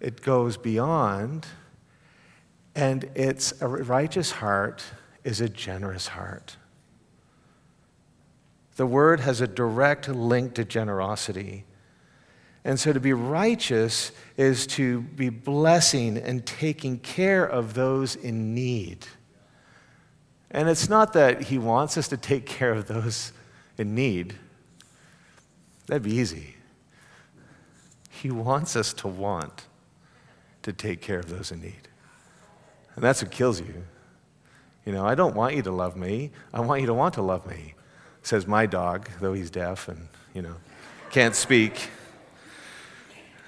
it 0.01 0.23
goes 0.23 0.57
beyond 0.57 1.47
and 2.75 3.11
it's 3.15 3.61
a 3.61 3.69
righteous 3.69 4.31
heart 4.31 4.83
is 5.25 5.41
a 5.41 5.49
generous 5.49 6.09
heart. 6.09 6.57
The 8.81 8.87
word 8.87 9.21
has 9.21 9.43
a 9.43 9.47
direct 9.47 10.09
link 10.09 10.55
to 10.55 10.65
generosity. 10.65 11.67
And 12.65 12.81
so 12.81 12.95
to 12.95 12.99
be 12.99 13.13
righteous 13.13 14.11
is 14.39 14.67
to 14.69 15.03
be 15.03 15.29
blessing 15.29 16.17
and 16.17 16.47
taking 16.47 16.99
care 16.99 17.45
of 17.45 17.75
those 17.75 18.17
in 18.17 18.55
need. 18.55 19.07
And 20.51 20.67
it's 20.67 20.89
not 20.89 21.13
that 21.13 21.43
he 21.43 21.59
wants 21.59 21.99
us 21.99 22.09
to 22.09 22.17
take 22.17 22.47
care 22.47 22.73
of 22.73 22.89
those 22.89 23.35
in 23.77 23.95
need. 23.95 24.37
That'd 25.87 26.05
be 26.05 26.15
easy. 26.15 26.57
He 28.09 28.31
wants 28.31 28.77
us 28.77 28.95
to 28.95 29.09
want 29.09 29.67
to 30.63 30.73
take 30.73 31.03
care 31.03 31.19
of 31.19 31.29
those 31.29 31.53
in 31.53 31.61
need. 31.61 31.87
And 32.95 33.05
that's 33.05 33.23
what 33.23 33.31
kills 33.31 33.61
you. 33.61 33.85
You 34.87 34.95
know, 34.95 35.05
I 35.05 35.15
don't 35.15 35.37
want 35.37 35.55
you 35.55 35.61
to 35.65 35.71
love 35.71 35.97
me. 35.97 36.31
I 36.55 36.61
want 36.61 36.81
you 36.81 36.87
to 36.87 36.95
want 36.95 37.13
to 37.17 37.23
love 37.23 37.47
me, 37.47 37.75
says 38.23 38.47
my 38.47 38.67
dog, 38.67 39.09
though 39.21 39.33
he's 39.33 39.51
deaf 39.51 39.89
and, 39.89 40.09
you 40.35 40.43
know, 40.43 40.57
can't 41.11 41.35
speak. 41.35 41.91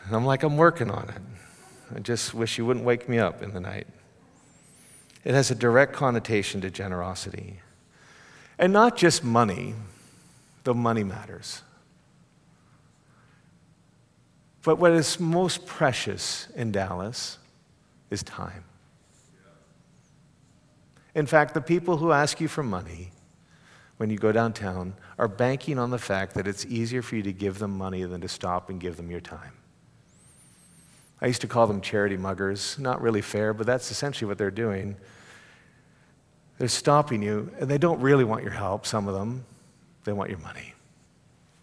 And 0.06 0.16
I'm 0.16 0.24
like, 0.24 0.42
I'm 0.42 0.56
working 0.56 0.90
on 0.90 1.08
it. 1.08 1.22
I 1.94 2.00
just 2.00 2.34
wish 2.34 2.58
you 2.58 2.66
wouldn't 2.66 2.84
wake 2.84 3.08
me 3.08 3.18
up 3.18 3.42
in 3.42 3.52
the 3.52 3.60
night. 3.60 3.86
It 5.24 5.34
has 5.34 5.50
a 5.50 5.54
direct 5.54 5.92
connotation 5.92 6.60
to 6.62 6.70
generosity. 6.70 7.60
And 8.58 8.72
not 8.72 8.96
just 8.96 9.22
money, 9.22 9.74
though 10.64 10.74
money 10.74 11.04
matters. 11.04 11.62
But 14.62 14.78
what 14.78 14.92
is 14.92 15.18
most 15.20 15.66
precious 15.66 16.48
in 16.54 16.72
Dallas 16.72 17.38
is 18.10 18.22
time. 18.22 18.64
In 21.14 21.26
fact, 21.26 21.54
the 21.54 21.60
people 21.60 21.98
who 21.98 22.12
ask 22.12 22.40
you 22.40 22.48
for 22.48 22.62
money 22.62 23.12
when 24.02 24.10
you 24.10 24.18
go 24.18 24.32
downtown 24.32 24.94
are 25.16 25.28
banking 25.28 25.78
on 25.78 25.90
the 25.90 25.98
fact 25.98 26.34
that 26.34 26.48
it's 26.48 26.66
easier 26.66 27.02
for 27.02 27.14
you 27.14 27.22
to 27.22 27.32
give 27.32 27.60
them 27.60 27.78
money 27.78 28.02
than 28.02 28.20
to 28.20 28.26
stop 28.26 28.68
and 28.68 28.80
give 28.80 28.96
them 28.96 29.08
your 29.08 29.20
time. 29.20 29.52
I 31.20 31.28
used 31.28 31.40
to 31.42 31.46
call 31.46 31.68
them 31.68 31.80
charity 31.80 32.16
muggers. 32.16 32.80
Not 32.80 33.00
really 33.00 33.20
fair, 33.20 33.54
but 33.54 33.64
that's 33.64 33.92
essentially 33.92 34.26
what 34.26 34.38
they're 34.38 34.50
doing. 34.50 34.96
They're 36.58 36.66
stopping 36.66 37.22
you, 37.22 37.52
and 37.60 37.70
they 37.70 37.78
don't 37.78 38.00
really 38.00 38.24
want 38.24 38.42
your 38.42 38.50
help, 38.50 38.86
some 38.86 39.06
of 39.06 39.14
them. 39.14 39.44
They 40.02 40.12
want 40.12 40.30
your 40.30 40.40
money 40.40 40.74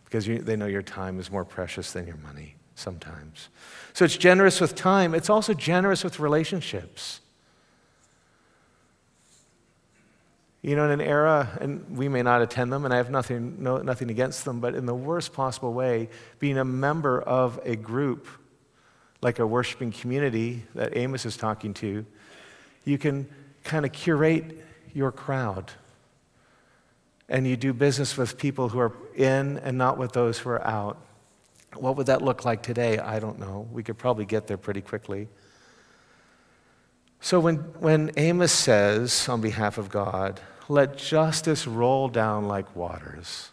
because 0.05 0.25
you, 0.25 0.39
they 0.39 0.55
know 0.55 0.67
your 0.67 0.81
time 0.81 1.19
is 1.19 1.29
more 1.29 1.43
precious 1.43 1.91
than 1.91 2.08
your 2.08 2.15
money 2.24 2.55
sometimes. 2.75 3.50
So 3.91 4.05
it's 4.05 4.15
generous 4.15 4.62
with 4.62 4.75
time, 4.75 5.13
it's 5.13 5.29
also 5.29 5.53
generous 5.53 6.05
with 6.05 6.22
relationships. 6.22 7.19
You 10.62 10.75
know, 10.75 10.86
in 10.86 10.92
an 10.92 11.01
era, 11.01 11.58
and 11.62 11.98
we 11.98 12.10
may 12.10 12.22
not 12.22 12.42
attend 12.42 12.74
them, 12.74 12.84
and 12.84 12.94
I 12.94 12.98
have 12.98 13.10
nothing, 13.10 13.63
no, 13.63 13.78
nothing 13.78 14.10
against 14.10 14.44
them, 14.44 14.60
but 14.60 14.75
in 14.75 14.86
the 14.86 14.94
worst 14.94 15.32
possible 15.32 15.72
way, 15.72 16.10
being 16.39 16.58
a 16.58 16.66
member 16.66 17.22
of 17.22 17.60
a 17.63 17.78
group 17.78 18.28
like 19.22 19.39
a 19.39 19.48
worshiping 19.48 19.92
community 19.92 20.63
that 20.75 20.96
Amos 20.98 21.25
is 21.25 21.38
talking 21.38 21.74
to, 21.75 22.06
you 22.86 22.98
can 22.98 23.28
kind 23.63 23.86
of 23.86 23.92
curate 23.92 24.66
your 24.94 25.12
crowd. 25.12 25.72
And 27.28 27.46
you 27.46 27.56
do 27.56 27.74
business 27.74 28.18
with 28.18 28.38
people 28.38 28.70
who 28.70 28.80
are 28.80 28.94
in 29.16 29.60
and 29.60 29.78
not 29.78 29.98
with 29.98 30.13
those 30.13 30.39
who 30.39 30.50
are 30.50 30.66
out. 30.66 30.98
What 31.75 31.96
would 31.98 32.08
that 32.08 32.22
look 32.22 32.44
like 32.44 32.63
today? 32.63 32.98
I 32.98 33.20
don't 33.20 33.39
know. 33.39 33.68
We 33.72 33.84
could 33.84 33.98
probably 33.98 34.25
get 34.25 34.48
there 34.48 34.58
pretty 34.58 34.82
quickly. 34.82 35.28
So 37.22 37.40
when, 37.40 37.58
when 37.80 38.12
Amos 38.18 38.52
says 38.52 39.28
on 39.28 39.42
behalf 39.42 39.78
of 39.78 39.90
God, 39.90 40.40
let 40.68 40.98
justice 40.98 41.68
roll 41.68 42.08
down 42.08 42.48
like 42.48 42.76
waters, 42.76 43.50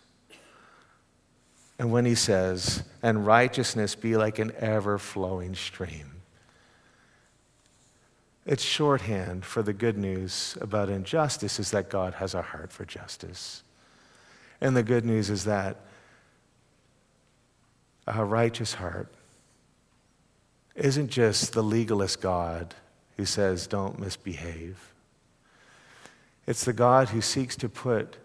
and 1.78 1.92
when 1.92 2.04
he 2.04 2.14
says, 2.14 2.84
and 3.02 3.26
righteousness 3.26 3.94
be 3.94 4.16
like 4.16 4.38
an 4.38 4.52
ever 4.58 4.98
flowing 4.98 5.54
stream, 5.54 6.12
it's 8.46 8.62
shorthand 8.62 9.44
for 9.44 9.62
the 9.62 9.72
good 9.72 9.98
news 9.98 10.56
about 10.60 10.88
injustice 10.88 11.58
is 11.58 11.72
that 11.72 11.90
God 11.90 12.14
has 12.14 12.32
a 12.32 12.42
heart 12.42 12.72
for 12.72 12.84
justice. 12.84 13.62
And 14.60 14.76
the 14.76 14.84
good 14.84 15.04
news 15.04 15.28
is 15.30 15.44
that 15.44 15.80
a 18.06 18.24
righteous 18.24 18.74
heart 18.74 19.12
isn't 20.76 21.08
just 21.08 21.52
the 21.54 21.62
legalist 21.62 22.20
God 22.20 22.74
who 23.16 23.24
says, 23.24 23.66
don't 23.66 23.98
misbehave. 23.98 24.92
It's 26.46 26.64
the 26.64 26.72
God 26.72 27.08
who 27.08 27.20
seeks 27.20 27.56
to 27.56 27.68
put 27.68 28.16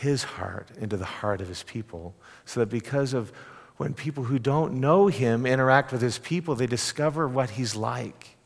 his 0.00 0.24
heart 0.24 0.68
into 0.78 0.96
the 0.96 1.04
heart 1.04 1.40
of 1.40 1.48
his 1.48 1.62
people 1.62 2.14
so 2.44 2.60
that 2.60 2.68
because 2.68 3.14
of 3.14 3.32
when 3.76 3.94
people 3.94 4.24
who 4.24 4.38
don't 4.38 4.74
know 4.74 5.06
him 5.06 5.46
interact 5.46 5.92
with 5.92 6.02
his 6.02 6.18
people, 6.18 6.54
they 6.54 6.66
discover 6.66 7.26
what 7.26 7.50
he's 7.50 7.74
like. 7.74 8.36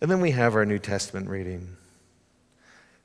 And 0.00 0.10
then 0.10 0.20
we 0.20 0.30
have 0.30 0.54
our 0.54 0.64
New 0.64 0.78
Testament 0.78 1.28
reading. 1.28 1.76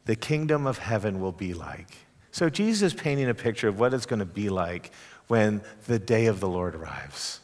The 0.05 0.15
kingdom 0.15 0.67
of 0.67 0.77
heaven 0.77 1.19
will 1.19 1.31
be 1.31 1.53
like. 1.53 1.89
So 2.31 2.49
Jesus 2.49 2.93
is 2.93 2.99
painting 2.99 3.29
a 3.29 3.33
picture 3.33 3.67
of 3.67 3.79
what 3.79 3.93
it's 3.93 4.05
going 4.05 4.19
to 4.19 4.25
be 4.25 4.49
like 4.49 4.91
when 5.27 5.61
the 5.87 5.99
day 5.99 6.27
of 6.27 6.39
the 6.39 6.47
Lord 6.47 6.75
arrives. 6.75 7.39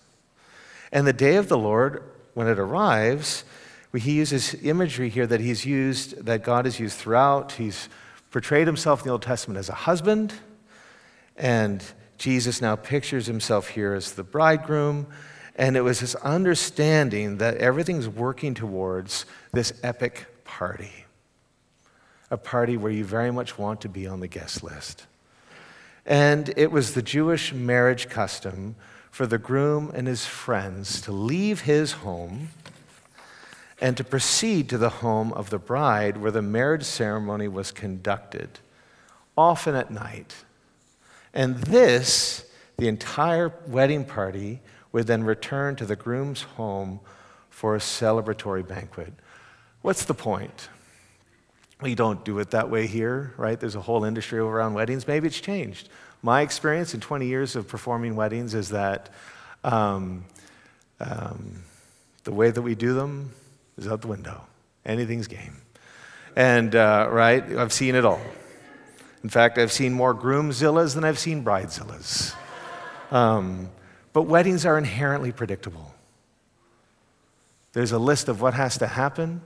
And 0.91 1.05
the 1.05 1.13
day 1.13 1.35
of 1.35 1.49
the 1.49 1.57
Lord, 1.57 2.03
when 2.33 2.47
it 2.47 2.59
arrives, 2.59 3.43
he 3.93 4.13
uses 4.13 4.55
imagery 4.63 5.09
here 5.09 5.27
that 5.27 5.39
he's 5.39 5.65
used, 5.65 6.25
that 6.25 6.43
God 6.43 6.65
has 6.65 6.79
used 6.79 6.97
throughout. 6.97 7.53
He's 7.53 7.89
portrayed 8.31 8.67
himself 8.67 9.01
in 9.01 9.05
the 9.05 9.11
Old 9.11 9.21
Testament 9.23 9.57
as 9.57 9.69
a 9.69 9.73
husband, 9.73 10.33
and 11.35 11.83
Jesus 12.17 12.61
now 12.61 12.75
pictures 12.75 13.25
himself 13.25 13.69
here 13.69 13.93
as 13.93 14.11
the 14.11 14.23
bridegroom. 14.23 15.07
And 15.55 15.75
it 15.75 15.81
was 15.81 15.99
his 15.99 16.15
understanding 16.15 17.37
that 17.37 17.57
everything's 17.57 18.07
working 18.07 18.53
towards 18.53 19.25
this 19.51 19.73
epic 19.83 20.27
party. 20.43 21.05
a 22.31 22.37
party 22.37 22.77
where 22.77 22.91
you 22.91 23.03
very 23.03 23.31
much 23.31 23.57
want 23.57 23.81
to 23.81 23.89
be 23.89 24.07
on 24.07 24.19
the 24.19 24.27
guest 24.27 24.63
list. 24.63 25.05
And 26.05 26.53
it 26.57 26.71
was 26.71 26.93
the 26.93 27.01
Jewish 27.01 27.53
marriage 27.53 28.09
custom 28.09 28.75
for 29.11 29.27
the 29.27 29.37
groom 29.37 29.91
and 29.93 30.07
his 30.07 30.25
friends 30.25 31.01
to 31.01 31.11
leave 31.11 31.61
his 31.61 31.93
home 31.93 32.49
and 33.81 33.95
to 33.97 34.03
proceed 34.03 34.69
to 34.69 34.77
the 34.77 34.89
home 34.89 35.31
of 35.33 35.49
the 35.49 35.59
bride 35.59 36.17
where 36.17 36.31
the 36.31 36.41
marriage 36.41 36.83
ceremony 36.83 37.47
was 37.47 37.71
conducted, 37.71 38.59
often 39.37 39.75
at 39.75 39.91
night. 39.91 40.35
And 41.33 41.57
this, 41.57 42.45
the 42.77 42.87
entire 42.87 43.53
wedding 43.67 44.03
party, 44.03 44.61
would 44.91 45.07
then 45.07 45.23
return 45.23 45.75
to 45.77 45.85
the 45.85 45.95
groom's 45.95 46.41
home 46.41 46.99
for 47.49 47.75
a 47.75 47.79
celebratory 47.79 48.67
banquet. 48.67 49.13
What's 49.81 50.05
the 50.05 50.13
point? 50.13 50.69
We 51.81 51.95
don't 51.95 52.25
do 52.25 52.39
it 52.39 52.51
that 52.51 52.69
way 52.69 52.87
here, 52.87 53.33
right? 53.37 53.59
There's 53.59 53.75
a 53.75 53.81
whole 53.81 54.03
industry 54.03 54.39
around 54.39 54.73
weddings. 54.73 55.07
Maybe 55.07 55.27
it's 55.27 55.39
changed. 55.39 55.89
My 56.21 56.41
experience 56.41 56.93
in 56.93 56.99
20 56.99 57.27
years 57.27 57.55
of 57.55 57.67
performing 57.67 58.15
weddings 58.15 58.53
is 58.53 58.69
that 58.69 59.09
um, 59.63 60.25
um, 60.99 61.63
the 62.23 62.31
way 62.31 62.51
that 62.51 62.61
we 62.61 62.75
do 62.75 62.93
them 62.93 63.31
is 63.77 63.87
out 63.87 64.01
the 64.01 64.07
window. 64.07 64.41
Anything's 64.85 65.27
game. 65.27 65.61
And, 66.35 66.75
uh, 66.75 67.07
right, 67.09 67.43
I've 67.57 67.73
seen 67.73 67.95
it 67.95 68.05
all. 68.05 68.21
In 69.23 69.29
fact, 69.29 69.57
I've 69.57 69.71
seen 69.71 69.93
more 69.93 70.13
groomzillas 70.13 70.95
than 70.95 71.03
I've 71.03 71.19
seen 71.19 71.43
bridezillas. 71.43 72.35
Um, 73.11 73.69
but 74.13 74.23
weddings 74.23 74.65
are 74.65 74.77
inherently 74.77 75.31
predictable. 75.31 75.93
There's 77.73 77.91
a 77.91 77.99
list 77.99 78.27
of 78.27 78.41
what 78.41 78.53
has 78.53 78.77
to 78.79 78.87
happen, 78.87 79.41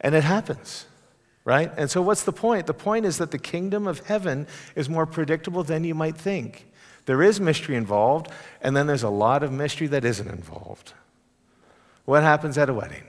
and 0.00 0.14
it 0.14 0.24
happens 0.24 0.86
right? 1.50 1.72
And 1.76 1.90
so, 1.90 2.00
what's 2.00 2.22
the 2.22 2.32
point? 2.32 2.68
The 2.68 2.74
point 2.74 3.04
is 3.04 3.18
that 3.18 3.32
the 3.32 3.38
kingdom 3.38 3.88
of 3.88 4.06
heaven 4.06 4.46
is 4.76 4.88
more 4.88 5.04
predictable 5.04 5.64
than 5.64 5.82
you 5.82 5.96
might 5.96 6.16
think. 6.16 6.68
There 7.06 7.24
is 7.24 7.40
mystery 7.40 7.74
involved, 7.74 8.28
and 8.60 8.76
then 8.76 8.86
there's 8.86 9.02
a 9.02 9.10
lot 9.10 9.42
of 9.42 9.50
mystery 9.50 9.88
that 9.88 10.04
isn't 10.04 10.28
involved. 10.28 10.92
What 12.04 12.22
happens 12.22 12.56
at 12.56 12.68
a 12.68 12.72
wedding? 12.72 13.02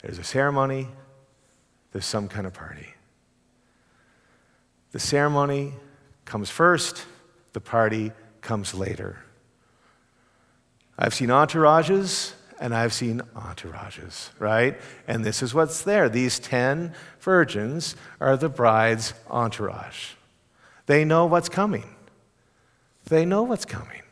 There's 0.00 0.20
a 0.20 0.22
ceremony, 0.22 0.86
there's 1.90 2.06
some 2.06 2.28
kind 2.28 2.46
of 2.46 2.54
party. 2.54 2.86
The 4.92 5.00
ceremony 5.00 5.72
comes 6.24 6.50
first, 6.50 7.04
the 7.52 7.60
party 7.60 8.12
comes 8.42 8.74
later. 8.74 9.18
I've 10.96 11.14
seen 11.14 11.30
entourages 11.30 12.34
and 12.60 12.74
I've 12.74 12.92
seen 12.92 13.20
entourages, 13.34 14.30
right? 14.38 14.78
And 15.06 15.24
this 15.24 15.42
is 15.42 15.54
what's 15.54 15.82
there. 15.82 16.08
These 16.08 16.38
10 16.38 16.92
virgins 17.20 17.96
are 18.20 18.36
the 18.36 18.48
bride's 18.48 19.14
entourage. 19.28 20.12
They 20.86 21.04
know 21.04 21.26
what's 21.26 21.48
coming. 21.48 21.94
They 23.04 23.24
know 23.24 23.42
what's 23.42 23.64
coming. 23.64 24.02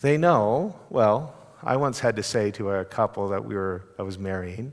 They 0.00 0.16
know, 0.16 0.76
well, 0.90 1.34
I 1.62 1.76
once 1.76 2.00
had 2.00 2.16
to 2.16 2.22
say 2.22 2.50
to 2.52 2.70
a 2.72 2.84
couple 2.84 3.28
that 3.28 3.44
we 3.44 3.54
were 3.54 3.84
I 3.98 4.02
was 4.02 4.18
marrying, 4.18 4.72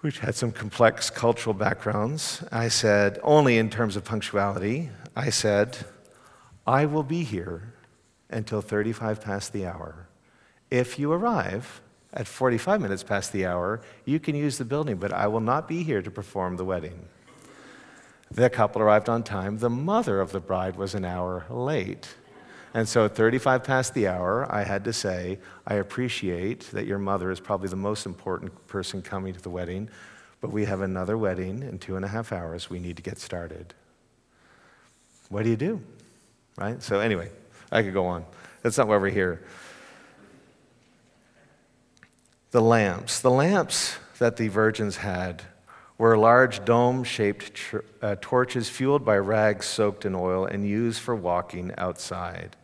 which 0.00 0.18
had 0.18 0.34
some 0.34 0.52
complex 0.52 1.10
cultural 1.10 1.54
backgrounds. 1.54 2.44
I 2.52 2.68
said, 2.68 3.18
only 3.22 3.58
in 3.58 3.70
terms 3.70 3.96
of 3.96 4.04
punctuality, 4.04 4.90
I 5.16 5.30
said, 5.30 5.78
I 6.66 6.84
will 6.84 7.02
be 7.02 7.24
here 7.24 7.72
until 8.28 8.60
35 8.60 9.22
past 9.22 9.52
the 9.54 9.66
hour. 9.66 10.06
If 10.70 10.98
you 10.98 11.12
arrive 11.12 11.80
at 12.12 12.26
45 12.26 12.80
minutes 12.80 13.02
past 13.02 13.32
the 13.32 13.46
hour, 13.46 13.80
you 14.04 14.20
can 14.20 14.34
use 14.34 14.58
the 14.58 14.64
building, 14.64 14.96
but 14.96 15.12
I 15.12 15.26
will 15.26 15.40
not 15.40 15.68
be 15.68 15.82
here 15.82 16.02
to 16.02 16.10
perform 16.10 16.56
the 16.56 16.64
wedding. 16.64 17.08
The 18.30 18.50
couple 18.50 18.82
arrived 18.82 19.08
on 19.08 19.22
time. 19.22 19.58
The 19.58 19.70
mother 19.70 20.20
of 20.20 20.32
the 20.32 20.40
bride 20.40 20.76
was 20.76 20.94
an 20.94 21.04
hour 21.04 21.46
late. 21.48 22.14
And 22.74 22.86
so 22.86 23.06
at 23.06 23.14
35 23.14 23.64
past 23.64 23.94
the 23.94 24.08
hour, 24.08 24.46
I 24.50 24.62
had 24.62 24.84
to 24.84 24.92
say, 24.92 25.38
I 25.66 25.74
appreciate 25.76 26.70
that 26.72 26.86
your 26.86 26.98
mother 26.98 27.30
is 27.30 27.40
probably 27.40 27.68
the 27.68 27.76
most 27.76 28.04
important 28.04 28.66
person 28.66 29.00
coming 29.00 29.32
to 29.32 29.40
the 29.40 29.48
wedding, 29.48 29.88
but 30.42 30.52
we 30.52 30.66
have 30.66 30.82
another 30.82 31.16
wedding 31.16 31.62
in 31.62 31.78
two 31.78 31.96
and 31.96 32.04
a 32.04 32.08
half 32.08 32.30
hours. 32.30 32.68
We 32.68 32.78
need 32.78 32.96
to 32.96 33.02
get 33.02 33.18
started. 33.18 33.72
What 35.30 35.44
do 35.44 35.50
you 35.50 35.56
do? 35.56 35.80
Right? 36.58 36.82
So, 36.82 37.00
anyway, 37.00 37.30
I 37.72 37.82
could 37.82 37.94
go 37.94 38.06
on. 38.06 38.26
That's 38.62 38.76
not 38.76 38.88
why 38.88 38.98
we're 38.98 39.10
here 39.10 39.42
the 42.50 42.62
lamps. 42.62 43.20
The 43.20 43.30
lamps 43.30 43.96
that 44.18 44.36
the 44.36 44.48
virgins 44.48 44.96
had 44.96 45.42
were 45.98 46.16
large 46.16 46.64
dome 46.64 47.04
shaped 47.04 47.54
tr- 47.54 47.78
uh, 48.00 48.16
torches 48.20 48.68
fueled 48.68 49.04
by 49.04 49.18
rags 49.18 49.66
soaked 49.66 50.04
in 50.04 50.14
oil 50.14 50.46
and 50.46 50.66
used 50.66 51.00
for 51.00 51.14
walking 51.14 51.72
outside. 51.76 52.56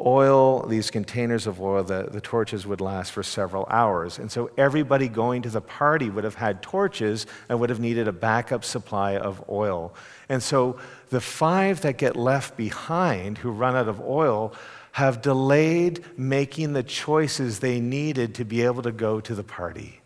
Oil, 0.00 0.66
these 0.66 0.90
containers 0.90 1.46
of 1.46 1.60
oil, 1.60 1.84
the, 1.84 2.08
the 2.10 2.20
torches 2.20 2.66
would 2.66 2.80
last 2.80 3.12
for 3.12 3.22
several 3.22 3.66
hours. 3.70 4.18
And 4.18 4.32
so 4.32 4.50
everybody 4.56 5.06
going 5.06 5.42
to 5.42 5.50
the 5.50 5.60
party 5.60 6.10
would 6.10 6.24
have 6.24 6.34
had 6.34 6.62
torches 6.62 7.26
and 7.48 7.60
would 7.60 7.70
have 7.70 7.78
needed 7.78 8.08
a 8.08 8.12
backup 8.12 8.64
supply 8.64 9.16
of 9.16 9.44
oil. 9.48 9.94
And 10.28 10.42
so 10.42 10.78
the 11.10 11.20
five 11.20 11.82
that 11.82 11.98
get 11.98 12.16
left 12.16 12.56
behind 12.56 13.38
who 13.38 13.50
run 13.52 13.76
out 13.76 13.88
of 13.88 14.00
oil 14.00 14.54
have 14.92 15.22
delayed 15.22 16.04
making 16.18 16.74
the 16.74 16.82
choices 16.82 17.58
they 17.58 17.80
needed 17.80 18.34
to 18.34 18.44
be 18.44 18.62
able 18.62 18.82
to 18.82 18.92
go 18.92 19.20
to 19.20 19.34
the 19.34 19.42
party. 19.42 20.00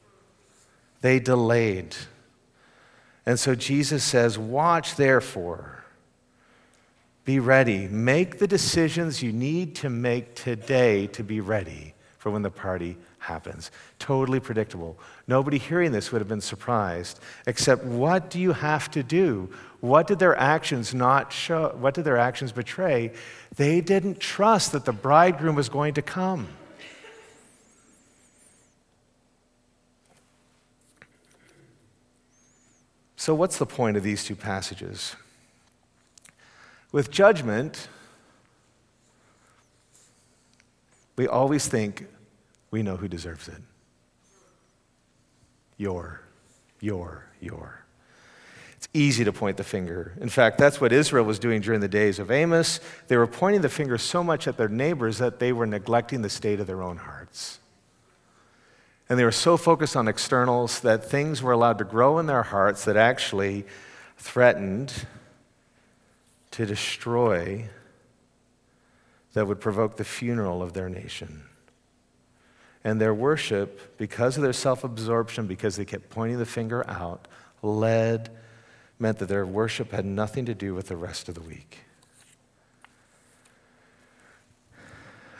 They 1.00 1.18
delayed. 1.18 1.96
And 3.24 3.38
so 3.38 3.54
Jesus 3.54 4.04
says, 4.04 4.38
Watch 4.38 4.94
therefore. 4.96 5.84
Be 7.24 7.40
ready. 7.40 7.88
Make 7.88 8.38
the 8.38 8.46
decisions 8.46 9.20
you 9.20 9.32
need 9.32 9.74
to 9.76 9.90
make 9.90 10.36
today 10.36 11.08
to 11.08 11.24
be 11.24 11.40
ready 11.40 11.94
for 12.18 12.30
when 12.30 12.42
the 12.42 12.50
party 12.50 12.96
happens. 13.26 13.70
Totally 13.98 14.40
predictable. 14.40 14.98
Nobody 15.26 15.58
hearing 15.58 15.92
this 15.92 16.10
would 16.10 16.20
have 16.20 16.28
been 16.28 16.40
surprised, 16.40 17.20
except 17.46 17.84
what 17.84 18.30
do 18.30 18.40
you 18.40 18.52
have 18.52 18.90
to 18.92 19.02
do? 19.02 19.50
What 19.80 20.06
did 20.06 20.18
their 20.18 20.36
actions 20.36 20.94
not 20.94 21.32
show? 21.32 21.76
What 21.78 21.94
did 21.94 22.04
their 22.04 22.16
actions 22.16 22.52
betray? 22.52 23.12
They 23.54 23.80
didn't 23.80 24.20
trust 24.20 24.72
that 24.72 24.84
the 24.84 24.92
bridegroom 24.92 25.54
was 25.54 25.68
going 25.68 25.94
to 25.94 26.02
come. 26.02 26.48
So, 33.16 33.34
what's 33.34 33.58
the 33.58 33.66
point 33.66 33.96
of 33.96 34.02
these 34.02 34.24
two 34.24 34.36
passages? 34.36 35.16
With 36.92 37.10
judgment, 37.10 37.88
we 41.16 41.26
always 41.26 41.66
think 41.66 42.06
we 42.76 42.82
know 42.82 42.98
who 42.98 43.08
deserves 43.08 43.48
it. 43.48 43.62
Your, 45.78 46.20
your, 46.78 47.24
your. 47.40 47.86
It's 48.76 48.86
easy 48.92 49.24
to 49.24 49.32
point 49.32 49.56
the 49.56 49.64
finger. 49.64 50.12
In 50.20 50.28
fact, 50.28 50.58
that's 50.58 50.78
what 50.78 50.92
Israel 50.92 51.24
was 51.24 51.38
doing 51.38 51.62
during 51.62 51.80
the 51.80 51.88
days 51.88 52.18
of 52.18 52.30
Amos. 52.30 52.80
They 53.08 53.16
were 53.16 53.26
pointing 53.26 53.62
the 53.62 53.70
finger 53.70 53.96
so 53.96 54.22
much 54.22 54.46
at 54.46 54.58
their 54.58 54.68
neighbors 54.68 55.16
that 55.16 55.38
they 55.38 55.54
were 55.54 55.66
neglecting 55.66 56.20
the 56.20 56.28
state 56.28 56.60
of 56.60 56.66
their 56.66 56.82
own 56.82 56.98
hearts. 56.98 57.60
And 59.08 59.18
they 59.18 59.24
were 59.24 59.32
so 59.32 59.56
focused 59.56 59.96
on 59.96 60.06
externals 60.06 60.80
that 60.80 61.02
things 61.02 61.42
were 61.42 61.52
allowed 61.52 61.78
to 61.78 61.84
grow 61.84 62.18
in 62.18 62.26
their 62.26 62.42
hearts 62.42 62.84
that 62.84 62.98
actually 62.98 63.64
threatened 64.18 65.06
to 66.50 66.66
destroy, 66.66 67.70
that 69.32 69.46
would 69.46 69.62
provoke 69.62 69.96
the 69.96 70.04
funeral 70.04 70.62
of 70.62 70.74
their 70.74 70.90
nation. 70.90 71.44
And 72.86 73.00
their 73.00 73.12
worship, 73.12 73.98
because 73.98 74.36
of 74.36 74.44
their 74.44 74.52
self 74.52 74.84
absorption, 74.84 75.48
because 75.48 75.74
they 75.74 75.84
kept 75.84 76.08
pointing 76.08 76.38
the 76.38 76.46
finger 76.46 76.88
out, 76.88 77.26
led 77.60 78.30
meant 79.00 79.18
that 79.18 79.26
their 79.26 79.44
worship 79.44 79.90
had 79.90 80.04
nothing 80.04 80.46
to 80.46 80.54
do 80.54 80.72
with 80.72 80.86
the 80.86 80.96
rest 80.96 81.28
of 81.28 81.34
the 81.34 81.40
week. 81.40 81.78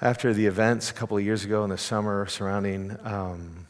After 0.03 0.35
the 0.35 0.47
events 0.47 0.91
a 0.91 0.95
couple 0.95 1.17
of 1.17 1.23
years 1.23 1.45
ago 1.45 1.63
in 1.63 1.71
the 1.71 1.79
summer 1.79 2.27
surrounding 2.27 2.97
um, 3.05 3.69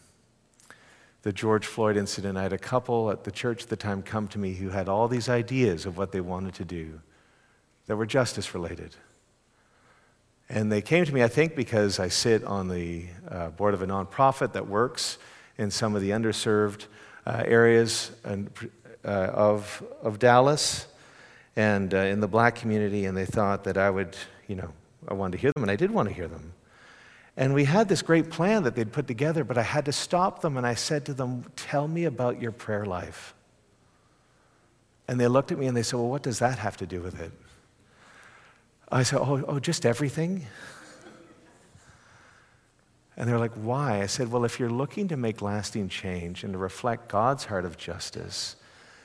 the 1.21 1.33
George 1.35 1.67
Floyd 1.67 1.99
incident, 1.99 2.39
I 2.39 2.45
had 2.45 2.55
a 2.55 2.59
couple 2.59 3.11
at 3.11 3.25
the 3.25 3.31
church 3.31 3.65
at 3.65 3.69
the 3.69 3.77
time 3.77 4.03
come 4.03 4.27
to 4.29 4.39
me 4.39 4.55
who 4.55 4.71
had 4.71 4.89
all 4.89 5.07
these 5.07 5.29
ideas 5.29 5.85
of 5.85 5.99
what 5.99 6.13
they 6.13 6.23
wanted 6.23 6.55
to 6.55 6.65
do 6.65 7.03
that 7.89 7.97
were 7.97 8.07
justice 8.07 8.55
related. 8.55 8.97
And 10.49 10.71
they 10.71 10.81
came 10.81 11.05
to 11.05 11.13
me, 11.13 11.23
I 11.23 11.29
think, 11.29 11.57
because 11.57 11.99
I 11.99 12.09
sit 12.09 12.45
on 12.45 12.69
the 12.69 13.07
uh, 13.31 13.49
board 13.51 13.75
of 13.75 13.83
a 13.83 13.87
nonprofit 13.87 14.53
that 14.53 14.67
works 14.67 15.19
in 15.59 15.71
some 15.71 15.95
of 15.95 16.03
the 16.03 16.11
underserved 16.11 16.87
uh, 17.27 17.43
areas 17.45 18.13
and 18.25 18.51
uh, 19.05 19.09
of, 19.09 19.83
of 20.03 20.19
Dallas 20.19 20.87
and 21.57 21.95
uh, 21.95 21.99
in 21.99 22.21
the 22.21 22.29
black 22.29 22.55
community, 22.55 23.07
and 23.07 23.17
they 23.17 23.25
thought 23.25 23.65
that 23.65 23.79
I 23.79 23.89
would, 23.89 24.17
you 24.47 24.57
know, 24.57 24.73
I 25.09 25.15
wanted 25.15 25.33
to 25.33 25.39
hear 25.39 25.53
them, 25.55 25.63
and 25.63 25.71
I 25.71 25.77
did 25.77 25.91
want 25.91 26.09
to 26.09 26.15
hear 26.15 26.29
them. 26.29 26.53
And 27.37 27.53
we 27.53 27.65
had 27.65 27.89
this 27.89 28.03
great 28.03 28.31
plan 28.31 28.63
that 28.63 28.75
they'd 28.75 28.91
put 28.91 29.07
together, 29.07 29.45
but 29.45 29.59
I 29.59 29.63
had 29.63 29.85
to 29.87 29.93
stop 29.93 30.41
them 30.41 30.57
and 30.57 30.67
I 30.67 30.75
said 30.75 31.05
to 31.07 31.15
them, 31.15 31.45
Tell 31.55 31.87
me 31.87 32.05
about 32.05 32.41
your 32.41 32.53
prayer 32.53 32.87
life. 32.87 33.35
And 35.07 35.21
they 35.21 35.29
looked 35.29 35.53
at 35.53 35.59
me 35.59 35.67
and 35.67 35.77
they 35.77 35.83
said, 35.83 35.99
Well, 35.99 36.09
what 36.09 36.23
does 36.23 36.39
that 36.39 36.59
have 36.59 36.79
to 36.79 36.87
do 36.87 37.03
with 37.03 37.21
it? 37.21 37.33
I 38.91 39.03
said, 39.03 39.19
Oh, 39.21 39.45
oh 39.47 39.59
just 39.59 39.85
everything? 39.85 40.47
And 43.17 43.29
they're 43.29 43.39
like, 43.39 43.55
Why? 43.55 44.03
I 44.03 44.07
said, 44.07 44.31
Well, 44.31 44.45
if 44.45 44.61
you're 44.61 44.71
looking 44.71 45.09
to 45.09 45.17
make 45.17 45.43
lasting 45.43 45.89
change 45.89 46.45
and 46.45 46.53
to 46.53 46.59
reflect 46.59 47.09
God's 47.09 47.47
heart 47.47 47.65
of 47.65 47.77
justice, 47.77 48.57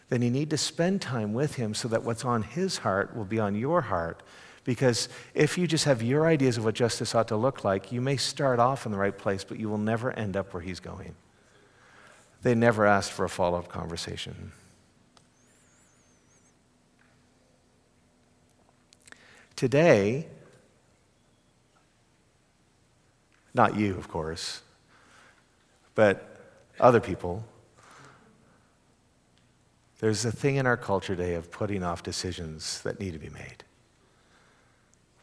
then 0.09 0.21
you 0.21 0.29
need 0.29 0.49
to 0.49 0.57
spend 0.57 1.01
time 1.01 1.33
with 1.33 1.55
Him 1.55 1.73
so 1.73 1.87
that 1.87 2.03
what's 2.03 2.25
on 2.25 2.43
His 2.43 2.79
heart 2.79 3.15
will 3.15 3.25
be 3.25 3.39
on 3.39 3.55
your 3.55 3.81
heart 3.81 4.21
because 4.63 5.09
if 5.33 5.57
you 5.57 5.65
just 5.65 5.85
have 5.85 6.03
your 6.03 6.27
ideas 6.27 6.57
of 6.57 6.65
what 6.65 6.75
justice 6.75 7.15
ought 7.15 7.27
to 7.29 7.35
look 7.35 7.63
like, 7.63 7.91
you 7.91 7.99
may 7.99 8.17
start 8.17 8.59
off 8.59 8.85
in 8.85 8.91
the 8.91 8.97
right 8.97 9.17
place, 9.17 9.43
but 9.43 9.59
you 9.59 9.69
will 9.69 9.79
never 9.79 10.11
end 10.11 10.37
up 10.37 10.53
where 10.53 10.61
he's 10.61 10.79
going. 10.79 11.15
They 12.43 12.53
never 12.53 12.85
asked 12.85 13.11
for 13.11 13.25
a 13.25 13.29
follow 13.29 13.57
up 13.57 13.69
conversation. 13.69 14.51
Today, 19.55 20.27
not 23.53 23.75
you, 23.75 23.95
of 23.97 24.07
course, 24.07 24.61
but 25.95 26.37
other 26.79 26.99
people, 26.99 27.43
there's 29.99 30.25
a 30.25 30.31
thing 30.31 30.55
in 30.55 30.65
our 30.65 30.77
culture 30.77 31.15
today 31.15 31.35
of 31.35 31.51
putting 31.51 31.83
off 31.83 32.01
decisions 32.01 32.81
that 32.81 32.99
need 32.99 33.13
to 33.13 33.19
be 33.19 33.29
made 33.29 33.63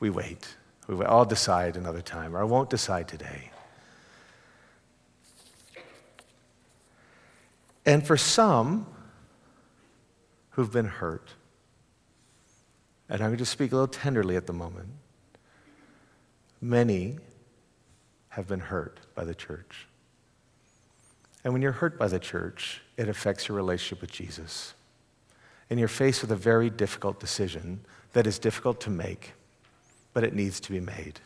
we 0.01 0.11
wait. 0.11 0.57
We 0.87 0.95
will 0.95 1.07
I'll 1.07 1.25
decide 1.25 1.77
another 1.77 2.01
time, 2.01 2.35
or 2.35 2.41
I 2.41 2.45
won't 2.45 2.71
decide 2.71 3.09
today. 3.09 3.51
And 7.85 8.07
for 8.07 8.17
some 8.17 8.87
who've 10.51 10.73
been 10.73 10.87
hurt, 10.87 11.31
and 13.09 13.23
I'm 13.23 13.31
going 13.31 13.39
to 13.39 13.47
speak 13.47 13.73
a 13.73 13.75
little 13.75 13.89
tenderly 13.89 14.37
at 14.37 14.47
the 14.47 14.53
moment, 14.53 14.89
many 16.61 17.19
have 18.31 18.47
been 18.47 18.61
hurt 18.61 19.01
by 19.15 19.25
the 19.25 19.35
church. 19.35 19.87
And 21.45 21.53
when 21.53 21.63
you're 21.63 21.73
hurt 21.73 21.99
by 21.99 22.09
the 22.09 22.19
church, 22.19 22.83
it 22.97 23.09
affects 23.09 23.49
your 23.49 23.57
relationship 23.57 24.01
with 24.01 24.11
Jesus. 24.11 24.75
And 25.71 25.79
you're 25.79 25.89
faced 25.89 26.23
with 26.23 26.33
a 26.33 26.37
very 26.37 26.71
difficult 26.71 27.21
decision 27.21 27.81
that 28.13 28.27
is 28.27 28.39
difficult 28.39 28.81
to 28.83 28.91
make 28.91 29.35
but 30.19 30.25
it 30.25 30.35
needs 30.35 30.59
to 30.59 30.73
be 30.73 30.81
made. 30.81 31.21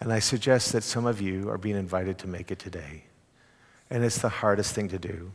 And 0.00 0.12
I 0.12 0.18
suggest 0.18 0.72
that 0.72 0.82
some 0.82 1.06
of 1.06 1.20
you 1.20 1.48
are 1.50 1.56
being 1.56 1.76
invited 1.76 2.18
to 2.18 2.26
make 2.26 2.50
it 2.50 2.58
today. 2.58 3.04
And 3.90 4.04
it's 4.04 4.18
the 4.18 4.28
hardest 4.28 4.74
thing 4.74 4.88
to 4.88 4.98
do 4.98 5.30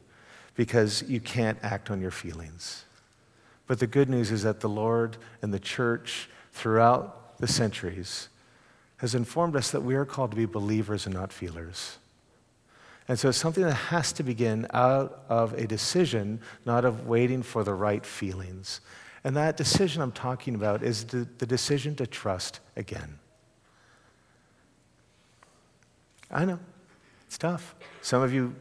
because 0.55 1.01
you 1.07 1.21
can't 1.21 1.57
act 1.63 1.89
on 1.89 2.01
your 2.01 2.11
feelings. 2.11 2.83
But 3.67 3.79
the 3.79 3.87
good 3.87 4.09
news 4.09 4.31
is 4.31 4.43
that 4.43 4.59
the 4.59 4.67
Lord 4.67 5.15
and 5.41 5.53
the 5.53 5.59
church 5.59 6.29
throughout 6.51 7.37
the 7.39 7.47
centuries 7.47 8.27
has 8.97 9.15
informed 9.15 9.55
us 9.55 9.71
that 9.71 9.81
we 9.81 9.95
are 9.95 10.05
called 10.05 10.31
to 10.31 10.37
be 10.37 10.45
believers 10.45 11.05
and 11.05 11.13
not 11.13 11.33
feelers. 11.33 11.97
And 13.07 13.19
so 13.19 13.29
it's 13.29 13.37
something 13.37 13.63
that 13.63 13.73
has 13.73 14.13
to 14.13 14.23
begin 14.23 14.65
out 14.73 15.23
of 15.27 15.53
a 15.53 15.67
decision, 15.67 16.39
not 16.65 16.85
of 16.85 17.05
waiting 17.05 17.43
for 17.43 17.63
the 17.63 17.73
right 17.73 18.05
feelings. 18.05 18.79
And 19.23 19.35
that 19.35 19.57
decision 19.57 20.01
I'm 20.01 20.11
talking 20.11 20.55
about 20.55 20.83
is 20.83 21.05
the, 21.05 21.27
the 21.37 21.45
decision 21.45 21.95
to 21.97 22.07
trust 22.07 22.59
again. 22.75 23.19
I 26.31 26.45
know, 26.45 26.59
it's 27.27 27.37
tough. 27.37 27.75
Some 28.01 28.21
of 28.21 28.33
you 28.33 28.55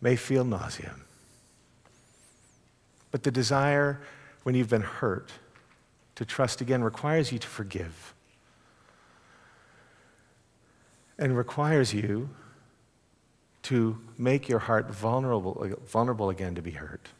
may 0.00 0.16
feel 0.16 0.44
nausea. 0.44 0.94
But 3.10 3.24
the 3.24 3.30
desire, 3.30 4.00
when 4.42 4.54
you've 4.54 4.70
been 4.70 4.82
hurt, 4.82 5.30
to 6.14 6.24
trust 6.24 6.60
again 6.60 6.82
requires 6.82 7.30
you 7.32 7.38
to 7.38 7.46
forgive. 7.46 8.11
And 11.22 11.36
requires 11.36 11.94
you 11.94 12.30
to 13.62 13.96
make 14.18 14.48
your 14.48 14.58
heart 14.58 14.90
vulnerable, 14.90 15.68
vulnerable 15.86 16.30
again 16.30 16.56
to 16.56 16.62
be 16.62 16.72
hurt. 16.72 17.10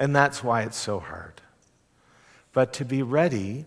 And 0.00 0.16
that's 0.16 0.42
why 0.42 0.62
it's 0.62 0.76
so 0.76 0.98
hard. 0.98 1.40
But 2.52 2.72
to 2.72 2.84
be 2.84 3.04
ready 3.04 3.66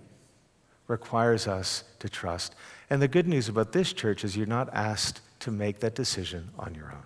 requires 0.90 1.48
us 1.48 1.86
to 2.00 2.10
trust. 2.10 2.56
And 2.90 3.02
the 3.02 3.08
good 3.08 3.26
news 3.26 3.48
about 3.48 3.72
this 3.72 3.94
church 3.94 4.26
is 4.26 4.36
you're 4.36 4.46
not 4.46 4.68
asked 4.74 5.22
to 5.40 5.50
make 5.50 5.80
that 5.80 5.96
decision 5.96 6.50
on 6.60 6.76
your 6.76 6.92
own. 6.92 7.04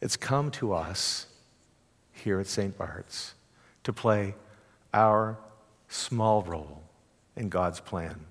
It's 0.00 0.16
come 0.16 0.50
to 0.52 0.72
us 0.72 1.26
here 2.10 2.40
at 2.40 2.46
St. 2.46 2.78
Bart's 2.78 3.34
to 3.84 3.92
play 3.92 4.34
our 4.94 5.36
small 5.92 6.42
role 6.42 6.82
in 7.36 7.48
God's 7.48 7.80
plan 7.80 8.26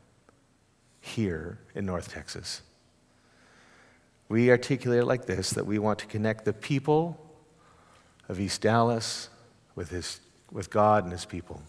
here 1.00 1.60
in 1.74 1.86
North 1.86 2.12
Texas 2.12 2.62
we 4.32 4.50
articulate 4.50 5.02
it 5.02 5.06
like 5.06 5.26
this 5.26 5.52
that 5.52 5.66
we 5.66 5.78
want 5.78 6.00
to 6.00 6.06
connect 6.06 6.46
the 6.46 6.54
people 6.54 7.20
of 8.30 8.40
East 8.40 8.62
Dallas 8.62 9.30
with, 9.76 9.90
his, 9.90 10.22
with 10.52 10.70
God 10.70 11.04
and 11.04 11.12
his 11.12 11.26
people. 11.26 11.62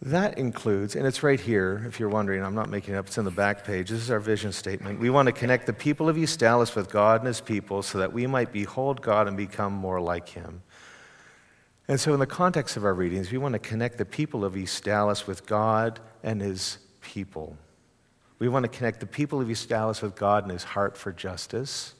That 0.00 0.38
includes, 0.38 0.96
and 0.96 1.06
it's 1.06 1.22
right 1.22 1.40
here, 1.40 1.84
if 1.86 2.00
you're 2.00 2.08
wondering, 2.08 2.42
I'm 2.42 2.54
not 2.54 2.70
making 2.70 2.94
it 2.94 2.96
up, 2.96 3.08
it's 3.08 3.18
in 3.18 3.26
the 3.26 3.30
back 3.30 3.64
page. 3.64 3.90
This 3.90 4.00
is 4.00 4.10
our 4.10 4.20
vision 4.20 4.52
statement. 4.52 5.00
We 5.00 5.10
want 5.10 5.26
to 5.26 5.32
connect 5.32 5.66
the 5.66 5.72
people 5.72 6.08
of 6.08 6.16
East 6.16 6.38
Dallas 6.38 6.74
with 6.74 6.90
God 6.90 7.20
and 7.20 7.26
his 7.26 7.40
people 7.40 7.82
so 7.82 7.98
that 7.98 8.12
we 8.12 8.26
might 8.26 8.52
behold 8.52 9.02
God 9.02 9.28
and 9.28 9.36
become 9.36 9.74
more 9.74 10.00
like 10.00 10.30
him. 10.30 10.62
And 11.88 11.98
so, 11.98 12.12
in 12.12 12.20
the 12.20 12.26
context 12.26 12.76
of 12.76 12.84
our 12.84 12.92
readings, 12.92 13.32
we 13.32 13.38
want 13.38 13.54
to 13.54 13.58
connect 13.58 13.96
the 13.96 14.04
people 14.04 14.44
of 14.44 14.56
East 14.56 14.84
Dallas 14.84 15.26
with 15.26 15.46
God 15.46 15.98
and 16.22 16.42
his 16.42 16.78
people. 17.00 17.56
We 18.38 18.48
want 18.48 18.64
to 18.64 18.68
connect 18.68 19.00
the 19.00 19.06
people 19.06 19.40
of 19.40 19.50
East 19.50 19.70
Dallas 19.70 20.02
with 20.02 20.14
God 20.14 20.44
and 20.44 20.52
his 20.52 20.64
heart 20.64 20.96
for 20.96 21.12
justice 21.12 21.94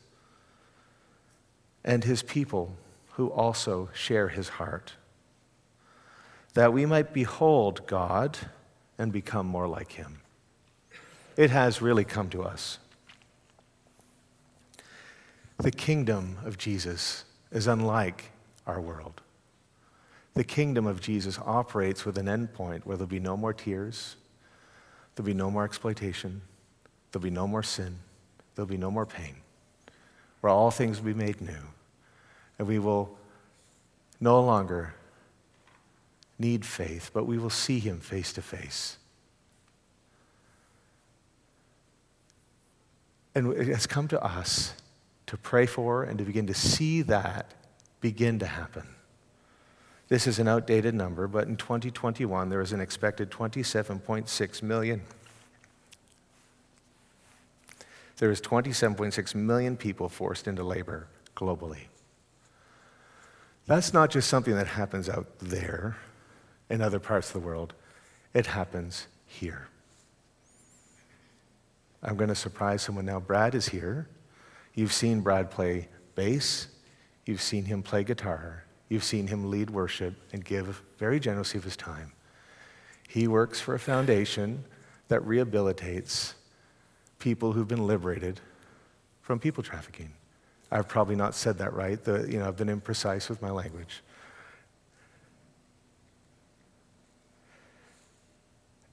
and 1.84 2.04
his 2.04 2.22
people 2.22 2.76
who 3.12 3.28
also 3.28 3.88
share 3.94 4.28
his 4.28 4.50
heart. 4.50 4.92
That 6.52 6.72
we 6.72 6.84
might 6.84 7.14
behold 7.14 7.86
God 7.86 8.36
and 8.98 9.10
become 9.10 9.46
more 9.46 9.66
like 9.66 9.92
him. 9.92 10.20
It 11.36 11.50
has 11.50 11.80
really 11.80 12.04
come 12.04 12.28
to 12.30 12.42
us. 12.42 12.78
The 15.56 15.70
kingdom 15.70 16.38
of 16.44 16.58
Jesus 16.58 17.24
is 17.50 17.66
unlike 17.66 18.32
our 18.66 18.80
world. 18.80 19.22
The 20.34 20.44
kingdom 20.44 20.86
of 20.86 21.00
Jesus 21.00 21.38
operates 21.44 22.04
with 22.04 22.16
an 22.18 22.26
endpoint 22.26 22.84
where 22.84 22.96
there'll 22.96 23.08
be 23.08 23.18
no 23.18 23.36
more 23.36 23.52
tears, 23.52 24.16
There'll 25.18 25.26
be 25.26 25.34
no 25.34 25.50
more 25.50 25.64
exploitation. 25.64 26.42
There'll 27.10 27.24
be 27.24 27.30
no 27.30 27.48
more 27.48 27.64
sin. 27.64 27.98
There'll 28.54 28.68
be 28.68 28.76
no 28.76 28.88
more 28.88 29.04
pain. 29.04 29.34
Where 30.40 30.52
all 30.52 30.70
things 30.70 30.98
will 30.98 31.06
be 31.06 31.14
made 31.14 31.40
new. 31.40 31.58
And 32.56 32.68
we 32.68 32.78
will 32.78 33.18
no 34.20 34.40
longer 34.40 34.94
need 36.38 36.64
faith, 36.64 37.10
but 37.12 37.26
we 37.26 37.36
will 37.36 37.50
see 37.50 37.80
him 37.80 37.98
face 37.98 38.32
to 38.34 38.42
face. 38.42 38.96
And 43.34 43.52
it 43.54 43.66
has 43.66 43.88
come 43.88 44.06
to 44.06 44.22
us 44.22 44.72
to 45.26 45.36
pray 45.36 45.66
for 45.66 46.04
and 46.04 46.16
to 46.18 46.24
begin 46.24 46.46
to 46.46 46.54
see 46.54 47.02
that 47.02 47.54
begin 48.00 48.38
to 48.38 48.46
happen. 48.46 48.86
This 50.08 50.26
is 50.26 50.38
an 50.38 50.48
outdated 50.48 50.94
number, 50.94 51.26
but 51.28 51.48
in 51.48 51.56
2021, 51.56 52.48
there 52.48 52.62
is 52.62 52.72
an 52.72 52.80
expected 52.80 53.30
27.6 53.30 54.62
million. 54.62 55.02
There 58.16 58.30
is 58.30 58.40
27.6 58.40 59.34
million 59.34 59.76
people 59.76 60.08
forced 60.08 60.48
into 60.48 60.64
labor 60.64 61.08
globally. 61.36 61.84
That's 63.66 63.92
not 63.92 64.10
just 64.10 64.28
something 64.28 64.54
that 64.54 64.66
happens 64.66 65.10
out 65.10 65.38
there 65.40 65.96
in 66.70 66.80
other 66.80 66.98
parts 66.98 67.28
of 67.28 67.34
the 67.34 67.46
world, 67.46 67.74
it 68.32 68.46
happens 68.46 69.06
here. 69.26 69.68
I'm 72.02 72.16
going 72.16 72.28
to 72.28 72.34
surprise 72.34 72.82
someone 72.82 73.04
now. 73.04 73.20
Brad 73.20 73.54
is 73.54 73.68
here. 73.68 74.08
You've 74.74 74.92
seen 74.92 75.20
Brad 75.20 75.50
play 75.50 75.88
bass, 76.14 76.68
you've 77.26 77.42
seen 77.42 77.64
him 77.66 77.82
play 77.82 78.04
guitar, 78.04 78.64
You've 78.88 79.04
seen 79.04 79.26
him 79.26 79.50
lead 79.50 79.70
worship 79.70 80.14
and 80.32 80.44
give 80.44 80.82
very 80.98 81.20
generously 81.20 81.58
of 81.58 81.64
his 81.64 81.76
time. 81.76 82.12
He 83.08 83.28
works 83.28 83.60
for 83.60 83.74
a 83.74 83.78
foundation 83.78 84.64
that 85.08 85.22
rehabilitates 85.22 86.34
people 87.18 87.52
who've 87.52 87.68
been 87.68 87.86
liberated 87.86 88.40
from 89.20 89.38
people 89.38 89.62
trafficking. 89.62 90.12
I've 90.70 90.88
probably 90.88 91.16
not 91.16 91.34
said 91.34 91.58
that 91.58 91.72
right. 91.72 92.02
The, 92.02 92.26
you 92.30 92.38
know, 92.38 92.46
I've 92.46 92.56
been 92.56 92.68
imprecise 92.68 93.28
with 93.28 93.40
my 93.40 93.50
language. 93.50 94.02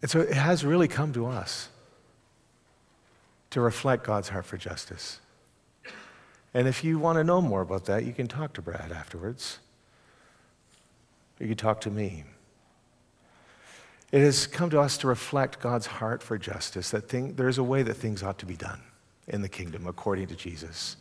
And 0.01 0.09
so 0.09 0.21
it 0.21 0.33
has 0.33 0.63
really 0.63 0.87
come 0.87 1.13
to 1.13 1.25
us 1.25 1.69
to 3.49 3.61
reflect 3.61 4.05
God's 4.05 4.29
heart 4.29 4.45
for 4.45 4.57
justice. 4.57 5.19
And 6.53 6.67
if 6.67 6.83
you 6.83 6.99
want 6.99 7.17
to 7.17 7.23
know 7.23 7.41
more 7.41 7.61
about 7.61 7.85
that, 7.85 8.05
you 8.05 8.13
can 8.13 8.27
talk 8.27 8.53
to 8.53 8.61
Brad 8.61 8.91
afterwards. 8.91 9.59
You 11.39 11.47
can 11.47 11.57
talk 11.57 11.81
to 11.81 11.91
me. 11.91 12.23
It 14.11 14.21
has 14.21 14.47
come 14.47 14.69
to 14.69 14.79
us 14.79 14.97
to 14.99 15.07
reflect 15.07 15.59
God's 15.59 15.87
heart 15.87 16.23
for 16.23 16.37
justice, 16.37 16.91
that 16.91 17.09
thing, 17.09 17.33
there's 17.35 17.57
a 17.57 17.63
way 17.63 17.83
that 17.83 17.95
things 17.95 18.23
ought 18.23 18.37
to 18.39 18.45
be 18.45 18.55
done 18.55 18.81
in 19.27 19.41
the 19.41 19.49
kingdom 19.49 19.87
according 19.87 20.27
to 20.27 20.35
Jesus. 20.35 20.97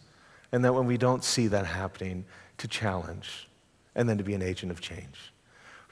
And 0.51 0.64
that 0.64 0.73
when 0.73 0.87
we 0.87 0.97
don't 0.97 1.23
see 1.23 1.47
that 1.49 1.66
happening, 1.66 2.25
to 2.59 2.68
challenge 2.68 3.49
and 3.94 4.09
then 4.09 4.18
to 4.18 4.25
be 4.25 4.35
an 4.35 4.42
agent 4.42 4.73
of 4.73 4.81
change. 4.81 5.33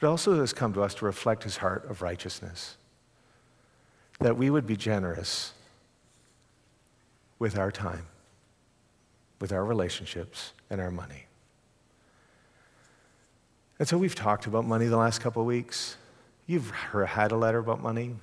But 0.00 0.08
also 0.08 0.38
has 0.40 0.52
come 0.52 0.72
to 0.74 0.82
us 0.82 0.94
to 0.96 1.04
reflect 1.04 1.44
his 1.44 1.58
heart 1.58 1.88
of 1.88 2.02
righteousness. 2.02 2.76
That 4.20 4.36
we 4.36 4.50
would 4.50 4.66
be 4.66 4.76
generous 4.76 5.52
with 7.38 7.58
our 7.58 7.70
time, 7.70 8.06
with 9.40 9.52
our 9.52 9.64
relationships, 9.64 10.52
and 10.70 10.80
our 10.80 10.90
money. 10.90 11.26
And 13.78 13.88
so 13.88 13.98
we've 13.98 14.14
talked 14.14 14.46
about 14.46 14.64
money 14.64 14.86
the 14.86 14.96
last 14.96 15.20
couple 15.20 15.42
of 15.42 15.46
weeks. 15.46 15.96
You've 16.46 16.70
had 16.70 17.32
a 17.32 17.36
letter 17.36 17.58
about 17.58 17.82
money. 17.82 18.16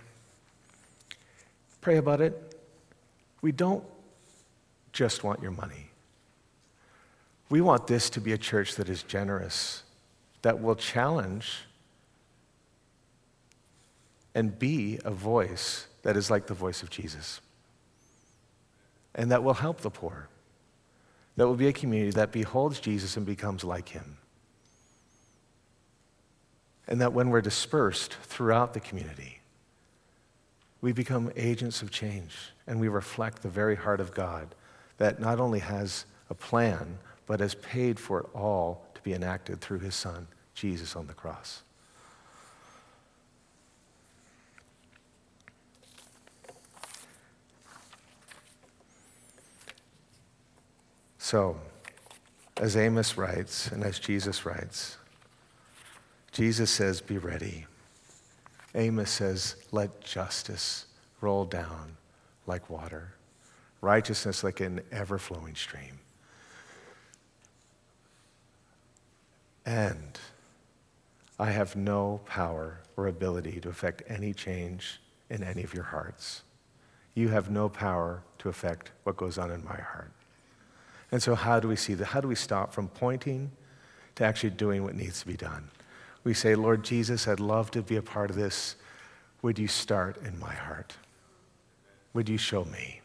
Pray 1.82 1.98
about 1.98 2.22
it. 2.22 2.56
We 3.42 3.52
don't 3.52 3.84
just 4.94 5.24
want 5.24 5.42
your 5.42 5.52
money. 5.52 5.90
We 7.50 7.62
want 7.62 7.88
this 7.88 8.10
to 8.12 8.22
be 8.22 8.32
a 8.32 8.38
church 8.38 8.76
that 8.76 8.90
is 8.90 9.02
generous, 9.02 9.84
that 10.44 10.62
will 10.62 10.76
challenge 10.76 11.62
and 14.36 14.58
be 14.58 15.00
a 15.04 15.12
voice 15.12 15.88
that 16.04 16.16
is 16.16 16.30
like 16.30 16.46
the 16.46 16.54
voice 16.54 16.84
of 16.84 16.92
Jesus, 16.92 17.42
and 19.16 19.32
that 19.32 19.44
will 19.44 19.56
help 19.56 19.82
the 19.82 19.90
poor, 19.90 20.30
that 21.36 21.48
will 21.48 21.56
be 21.56 21.68
a 21.68 21.74
community 21.74 22.12
that 22.12 22.32
beholds 22.32 22.80
Jesus 22.80 23.18
and 23.18 23.26
becomes 23.26 23.64
like 23.64 23.90
him. 23.90 24.19
And 26.90 27.00
that 27.00 27.14
when 27.14 27.30
we're 27.30 27.42
dispersed 27.42 28.16
throughout 28.24 28.74
the 28.74 28.82
community, 28.82 29.40
we 30.82 30.92
become 30.92 31.32
agents 31.38 31.82
of 31.82 31.92
change 31.92 32.36
and 32.68 32.80
we 32.80 32.88
reflect 32.88 33.42
the 33.42 33.50
very 33.50 33.76
heart 33.76 34.02
of 34.02 34.14
God 34.14 34.56
that 34.98 35.20
not 35.20 35.40
only 35.40 35.60
has 35.60 36.06
a 36.30 36.34
plan, 36.34 36.98
but 37.26 37.40
has 37.40 37.56
paid 37.56 38.00
for 38.00 38.20
it 38.20 38.26
all 38.34 38.86
to 38.96 39.02
be 39.02 39.14
enacted 39.14 39.62
through 39.62 39.80
his 39.80 39.96
son, 39.96 40.28
Jesus, 40.54 40.96
on 40.96 41.08
the 41.08 41.14
cross. 41.14 41.62
So, 51.18 51.56
as 52.58 52.76
Amos 52.76 53.16
writes, 53.16 53.68
and 53.72 53.84
as 53.84 54.00
Jesus 54.00 54.46
writes, 54.46 54.98
Jesus 56.32 56.70
says, 56.70 57.02
Be 57.02 57.18
ready. 57.18 57.66
Amos 58.76 59.10
says, 59.10 59.56
Let 59.72 60.02
justice 60.02 60.86
roll 61.22 61.46
down 61.46 61.98
like 62.46 62.70
water, 62.70 63.14
righteousness 63.82 64.44
like 64.44 64.60
an 64.60 64.82
ever 64.92 65.18
flowing 65.18 65.56
stream. 65.56 66.00
And 69.66 70.20
I 71.38 71.52
have 71.52 71.76
no 71.76 72.22
power 72.26 72.80
or 72.98 73.08
ability 73.08 73.60
to 73.62 73.70
affect 73.70 74.04
any 74.08 74.34
change 74.34 75.00
in 75.30 75.44
any 75.44 75.64
of 75.64 75.74
your 75.74 75.84
hearts. 75.84 76.42
You 77.14 77.30
have 77.30 77.50
no 77.50 77.70
power 77.70 78.24
to 78.40 78.50
affect 78.50 78.92
what 79.04 79.16
goes 79.16 79.38
on 79.38 79.52
in 79.52 79.64
my 79.64 79.76
heart. 79.76 80.12
And 81.12 81.22
so, 81.22 81.36
how 81.36 81.60
do 81.60 81.68
we 81.68 81.76
see 81.76 81.94
that? 81.96 82.06
How 82.06 82.22
do 82.22 82.28
we 82.28 82.36
stop 82.36 82.74
from 82.74 82.88
pointing 82.88 83.52
to 84.16 84.26
actually 84.26 84.52
doing 84.52 84.84
what 84.84 84.96
needs 84.96 85.22
to 85.22 85.28
be 85.28 85.38
done? 85.38 85.70
We 86.24 86.34
say, 86.34 86.56
Lord 86.56 86.84
Jesus, 86.84 87.28
I'd 87.28 87.40
love 87.40 87.72
to 87.72 87.82
be 87.82 87.96
a 87.96 88.02
part 88.02 88.30
of 88.30 88.36
this. 88.36 88.76
Would 89.42 89.58
you 89.58 89.68
start 89.68 90.18
in 90.18 90.38
my 90.40 90.54
heart? 90.54 90.96
Would 92.14 92.28
you 92.28 92.38
show 92.38 92.66
me? 92.66 93.02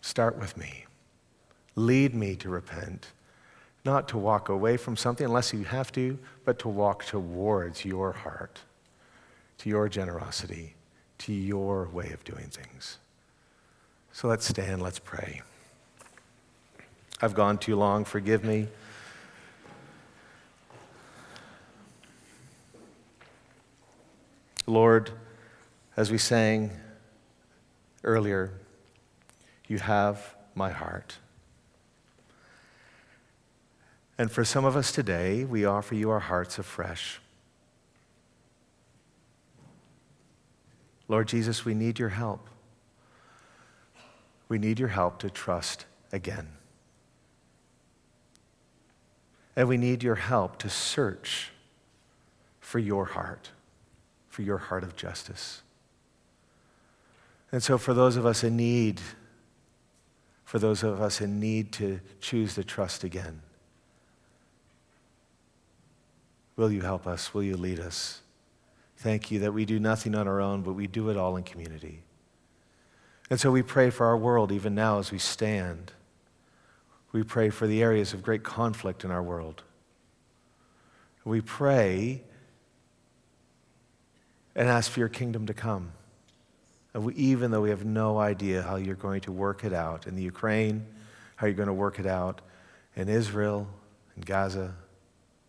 Start 0.00 0.38
with 0.38 0.56
me. 0.56 0.86
Lead 1.76 2.14
me 2.14 2.34
to 2.36 2.48
repent 2.48 3.12
not 3.84 4.08
to 4.08 4.18
walk 4.18 4.48
away 4.48 4.76
from 4.76 4.96
something 4.96 5.26
unless 5.26 5.52
you 5.52 5.64
have 5.64 5.90
to, 5.92 6.18
but 6.44 6.58
to 6.60 6.68
walk 6.68 7.04
towards 7.04 7.84
your 7.84 8.12
heart, 8.12 8.60
to 9.58 9.68
your 9.68 9.88
generosity, 9.88 10.74
to 11.18 11.32
your 11.32 11.88
way 11.88 12.10
of 12.12 12.22
doing 12.24 12.46
things. 12.46 12.98
So 14.12 14.28
let's 14.28 14.46
stand, 14.46 14.82
let's 14.82 14.98
pray. 14.98 15.42
I've 17.20 17.34
gone 17.34 17.58
too 17.58 17.76
long, 17.76 18.04
forgive 18.04 18.44
me. 18.44 18.68
Lord, 24.66 25.10
as 25.96 26.10
we 26.10 26.18
sang 26.18 26.70
earlier, 28.04 28.52
you 29.66 29.78
have 29.78 30.34
my 30.54 30.70
heart. 30.70 31.18
And 34.18 34.30
for 34.30 34.44
some 34.44 34.64
of 34.64 34.76
us 34.76 34.92
today, 34.92 35.44
we 35.44 35.64
offer 35.64 35.94
you 35.94 36.10
our 36.10 36.20
hearts 36.20 36.58
afresh. 36.58 37.20
Lord 41.08 41.28
Jesus, 41.28 41.64
we 41.64 41.74
need 41.74 41.98
your 41.98 42.10
help. 42.10 42.48
We 44.48 44.58
need 44.58 44.78
your 44.78 44.88
help 44.88 45.18
to 45.20 45.30
trust 45.30 45.86
again. 46.12 46.48
And 49.56 49.68
we 49.68 49.76
need 49.76 50.02
your 50.02 50.14
help 50.14 50.58
to 50.58 50.70
search 50.70 51.50
for 52.60 52.78
your 52.78 53.06
heart, 53.06 53.50
for 54.32 54.42
your 54.42 54.58
heart 54.58 54.82
of 54.82 54.96
justice. 54.96 55.62
And 57.52 57.62
so, 57.62 57.78
for 57.78 57.92
those 57.92 58.16
of 58.16 58.24
us 58.24 58.42
in 58.42 58.56
need, 58.56 59.00
for 60.44 60.58
those 60.58 60.82
of 60.82 61.00
us 61.00 61.20
in 61.20 61.38
need 61.38 61.70
to 61.74 62.00
choose 62.20 62.54
to 62.54 62.64
trust 62.64 63.04
again, 63.04 63.42
Will 66.56 66.70
you 66.70 66.82
help 66.82 67.06
us? 67.06 67.32
Will 67.32 67.42
you 67.42 67.56
lead 67.56 67.80
us? 67.80 68.20
Thank 68.98 69.30
you 69.30 69.40
that 69.40 69.52
we 69.52 69.64
do 69.64 69.80
nothing 69.80 70.14
on 70.14 70.28
our 70.28 70.40
own, 70.40 70.62
but 70.62 70.74
we 70.74 70.86
do 70.86 71.08
it 71.08 71.16
all 71.16 71.36
in 71.36 71.42
community. 71.42 72.02
And 73.30 73.40
so 73.40 73.50
we 73.50 73.62
pray 73.62 73.90
for 73.90 74.06
our 74.06 74.16
world 74.16 74.52
even 74.52 74.74
now 74.74 74.98
as 74.98 75.10
we 75.10 75.18
stand. 75.18 75.92
We 77.10 77.22
pray 77.22 77.50
for 77.50 77.66
the 77.66 77.82
areas 77.82 78.12
of 78.12 78.22
great 78.22 78.42
conflict 78.42 79.04
in 79.04 79.10
our 79.10 79.22
world. 79.22 79.62
We 81.24 81.40
pray 81.40 82.22
and 84.54 84.68
ask 84.68 84.90
for 84.90 85.00
your 85.00 85.08
kingdom 85.08 85.46
to 85.46 85.54
come. 85.54 85.92
We, 86.94 87.14
even 87.14 87.50
though 87.50 87.62
we 87.62 87.70
have 87.70 87.84
no 87.84 88.18
idea 88.18 88.62
how 88.62 88.76
you're 88.76 88.94
going 88.94 89.22
to 89.22 89.32
work 89.32 89.64
it 89.64 89.72
out 89.72 90.06
in 90.06 90.14
the 90.14 90.22
Ukraine, 90.22 90.86
how 91.36 91.46
you're 91.46 91.56
going 91.56 91.68
to 91.68 91.72
work 91.72 91.98
it 91.98 92.06
out 92.06 92.42
in 92.94 93.08
Israel, 93.08 93.66
in 94.16 94.22
Gaza, 94.22 94.74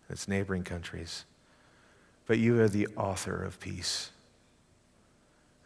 and 0.07 0.11
its 0.11 0.27
neighboring 0.27 0.63
countries. 0.63 1.25
But 2.25 2.39
you 2.39 2.61
are 2.61 2.69
the 2.69 2.87
author 2.95 3.43
of 3.43 3.59
peace. 3.59 4.11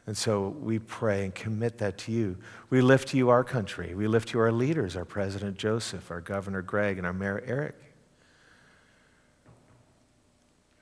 And 0.07 0.17
so 0.17 0.55
we 0.61 0.79
pray 0.79 1.25
and 1.25 1.35
commit 1.35 1.77
that 1.79 1.97
to 1.99 2.11
you. 2.11 2.37
We 2.69 2.81
lift 2.81 3.09
to 3.09 3.17
you 3.17 3.29
our 3.29 3.43
country. 3.43 3.93
We 3.93 4.07
lift 4.07 4.29
to 4.29 4.37
you 4.37 4.41
our 4.41 4.51
leaders, 4.53 4.95
our 4.95 5.05
President 5.05 5.57
Joseph, 5.57 6.09
our 6.09 6.21
Governor 6.21 6.61
Greg, 6.61 6.97
and 6.97 7.05
our 7.05 7.13
Mayor 7.13 7.43
Eric. 7.45 7.75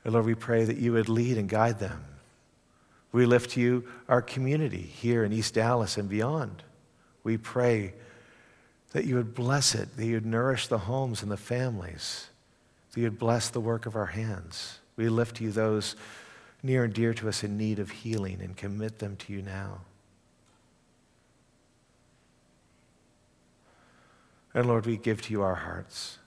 And 0.03 0.13
Lord, 0.13 0.27
we 0.27 0.35
pray 0.35 0.63
that 0.63 0.77
you 0.77 0.93
would 0.93 1.09
lead 1.09 1.37
and 1.37 1.49
guide 1.49 1.79
them. 1.79 2.05
We 3.15 3.25
lift 3.25 3.51
to 3.51 3.61
you 3.61 3.85
our 4.09 4.21
community 4.21 4.81
here 4.81 5.23
in 5.23 5.31
East 5.31 5.53
Dallas 5.53 5.95
and 5.95 6.09
beyond. 6.09 6.63
We 7.23 7.37
pray 7.37 7.93
that 8.91 9.05
you 9.05 9.15
would 9.15 9.33
bless 9.33 9.73
it, 9.73 9.95
that 9.95 10.05
you 10.05 10.15
would 10.15 10.25
nourish 10.25 10.67
the 10.67 10.79
homes 10.79 11.23
and 11.23 11.31
the 11.31 11.37
families 11.37 12.27
that 12.91 12.99
you'd 12.99 13.17
bless 13.17 13.49
the 13.49 13.61
work 13.61 13.85
of 13.85 13.95
our 13.95 14.07
hands. 14.07 14.79
We 14.97 15.07
lift 15.07 15.37
to 15.37 15.45
you 15.45 15.53
those 15.53 15.95
near 16.61 16.83
and 16.83 16.93
dear 16.93 17.13
to 17.13 17.29
us 17.29 17.41
in 17.41 17.57
need 17.57 17.79
of 17.79 17.89
healing 17.89 18.41
and 18.41 18.57
commit 18.57 18.99
them 18.99 19.15
to 19.15 19.31
you 19.31 19.41
now. 19.41 19.79
And 24.53 24.67
Lord, 24.67 24.85
we 24.85 24.97
give 24.97 25.21
to 25.21 25.31
you 25.31 25.41
our 25.41 25.55
hearts. 25.55 26.17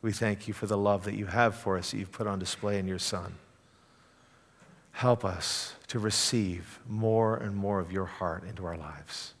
We 0.00 0.12
thank 0.12 0.46
you 0.46 0.54
for 0.54 0.66
the 0.68 0.78
love 0.78 1.02
that 1.06 1.16
you 1.16 1.26
have 1.26 1.56
for 1.56 1.76
us 1.76 1.90
that 1.90 1.98
you've 1.98 2.12
put 2.12 2.28
on 2.28 2.38
display 2.38 2.78
in 2.78 2.86
your 2.86 3.00
Son. 3.00 3.34
Help 4.96 5.26
us 5.26 5.74
to 5.88 5.98
receive 5.98 6.80
more 6.88 7.36
and 7.36 7.54
more 7.54 7.80
of 7.80 7.92
your 7.92 8.06
heart 8.06 8.44
into 8.44 8.64
our 8.64 8.78
lives. 8.78 9.34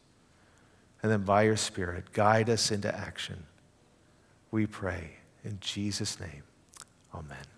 And 1.02 1.10
then 1.10 1.22
by 1.22 1.44
your 1.44 1.56
Spirit, 1.56 2.12
guide 2.12 2.50
us 2.50 2.70
into 2.70 2.94
action. 2.94 3.44
We 4.50 4.66
pray. 4.66 5.12
In 5.44 5.56
Jesus' 5.58 6.20
name, 6.20 6.42
amen. 7.14 7.55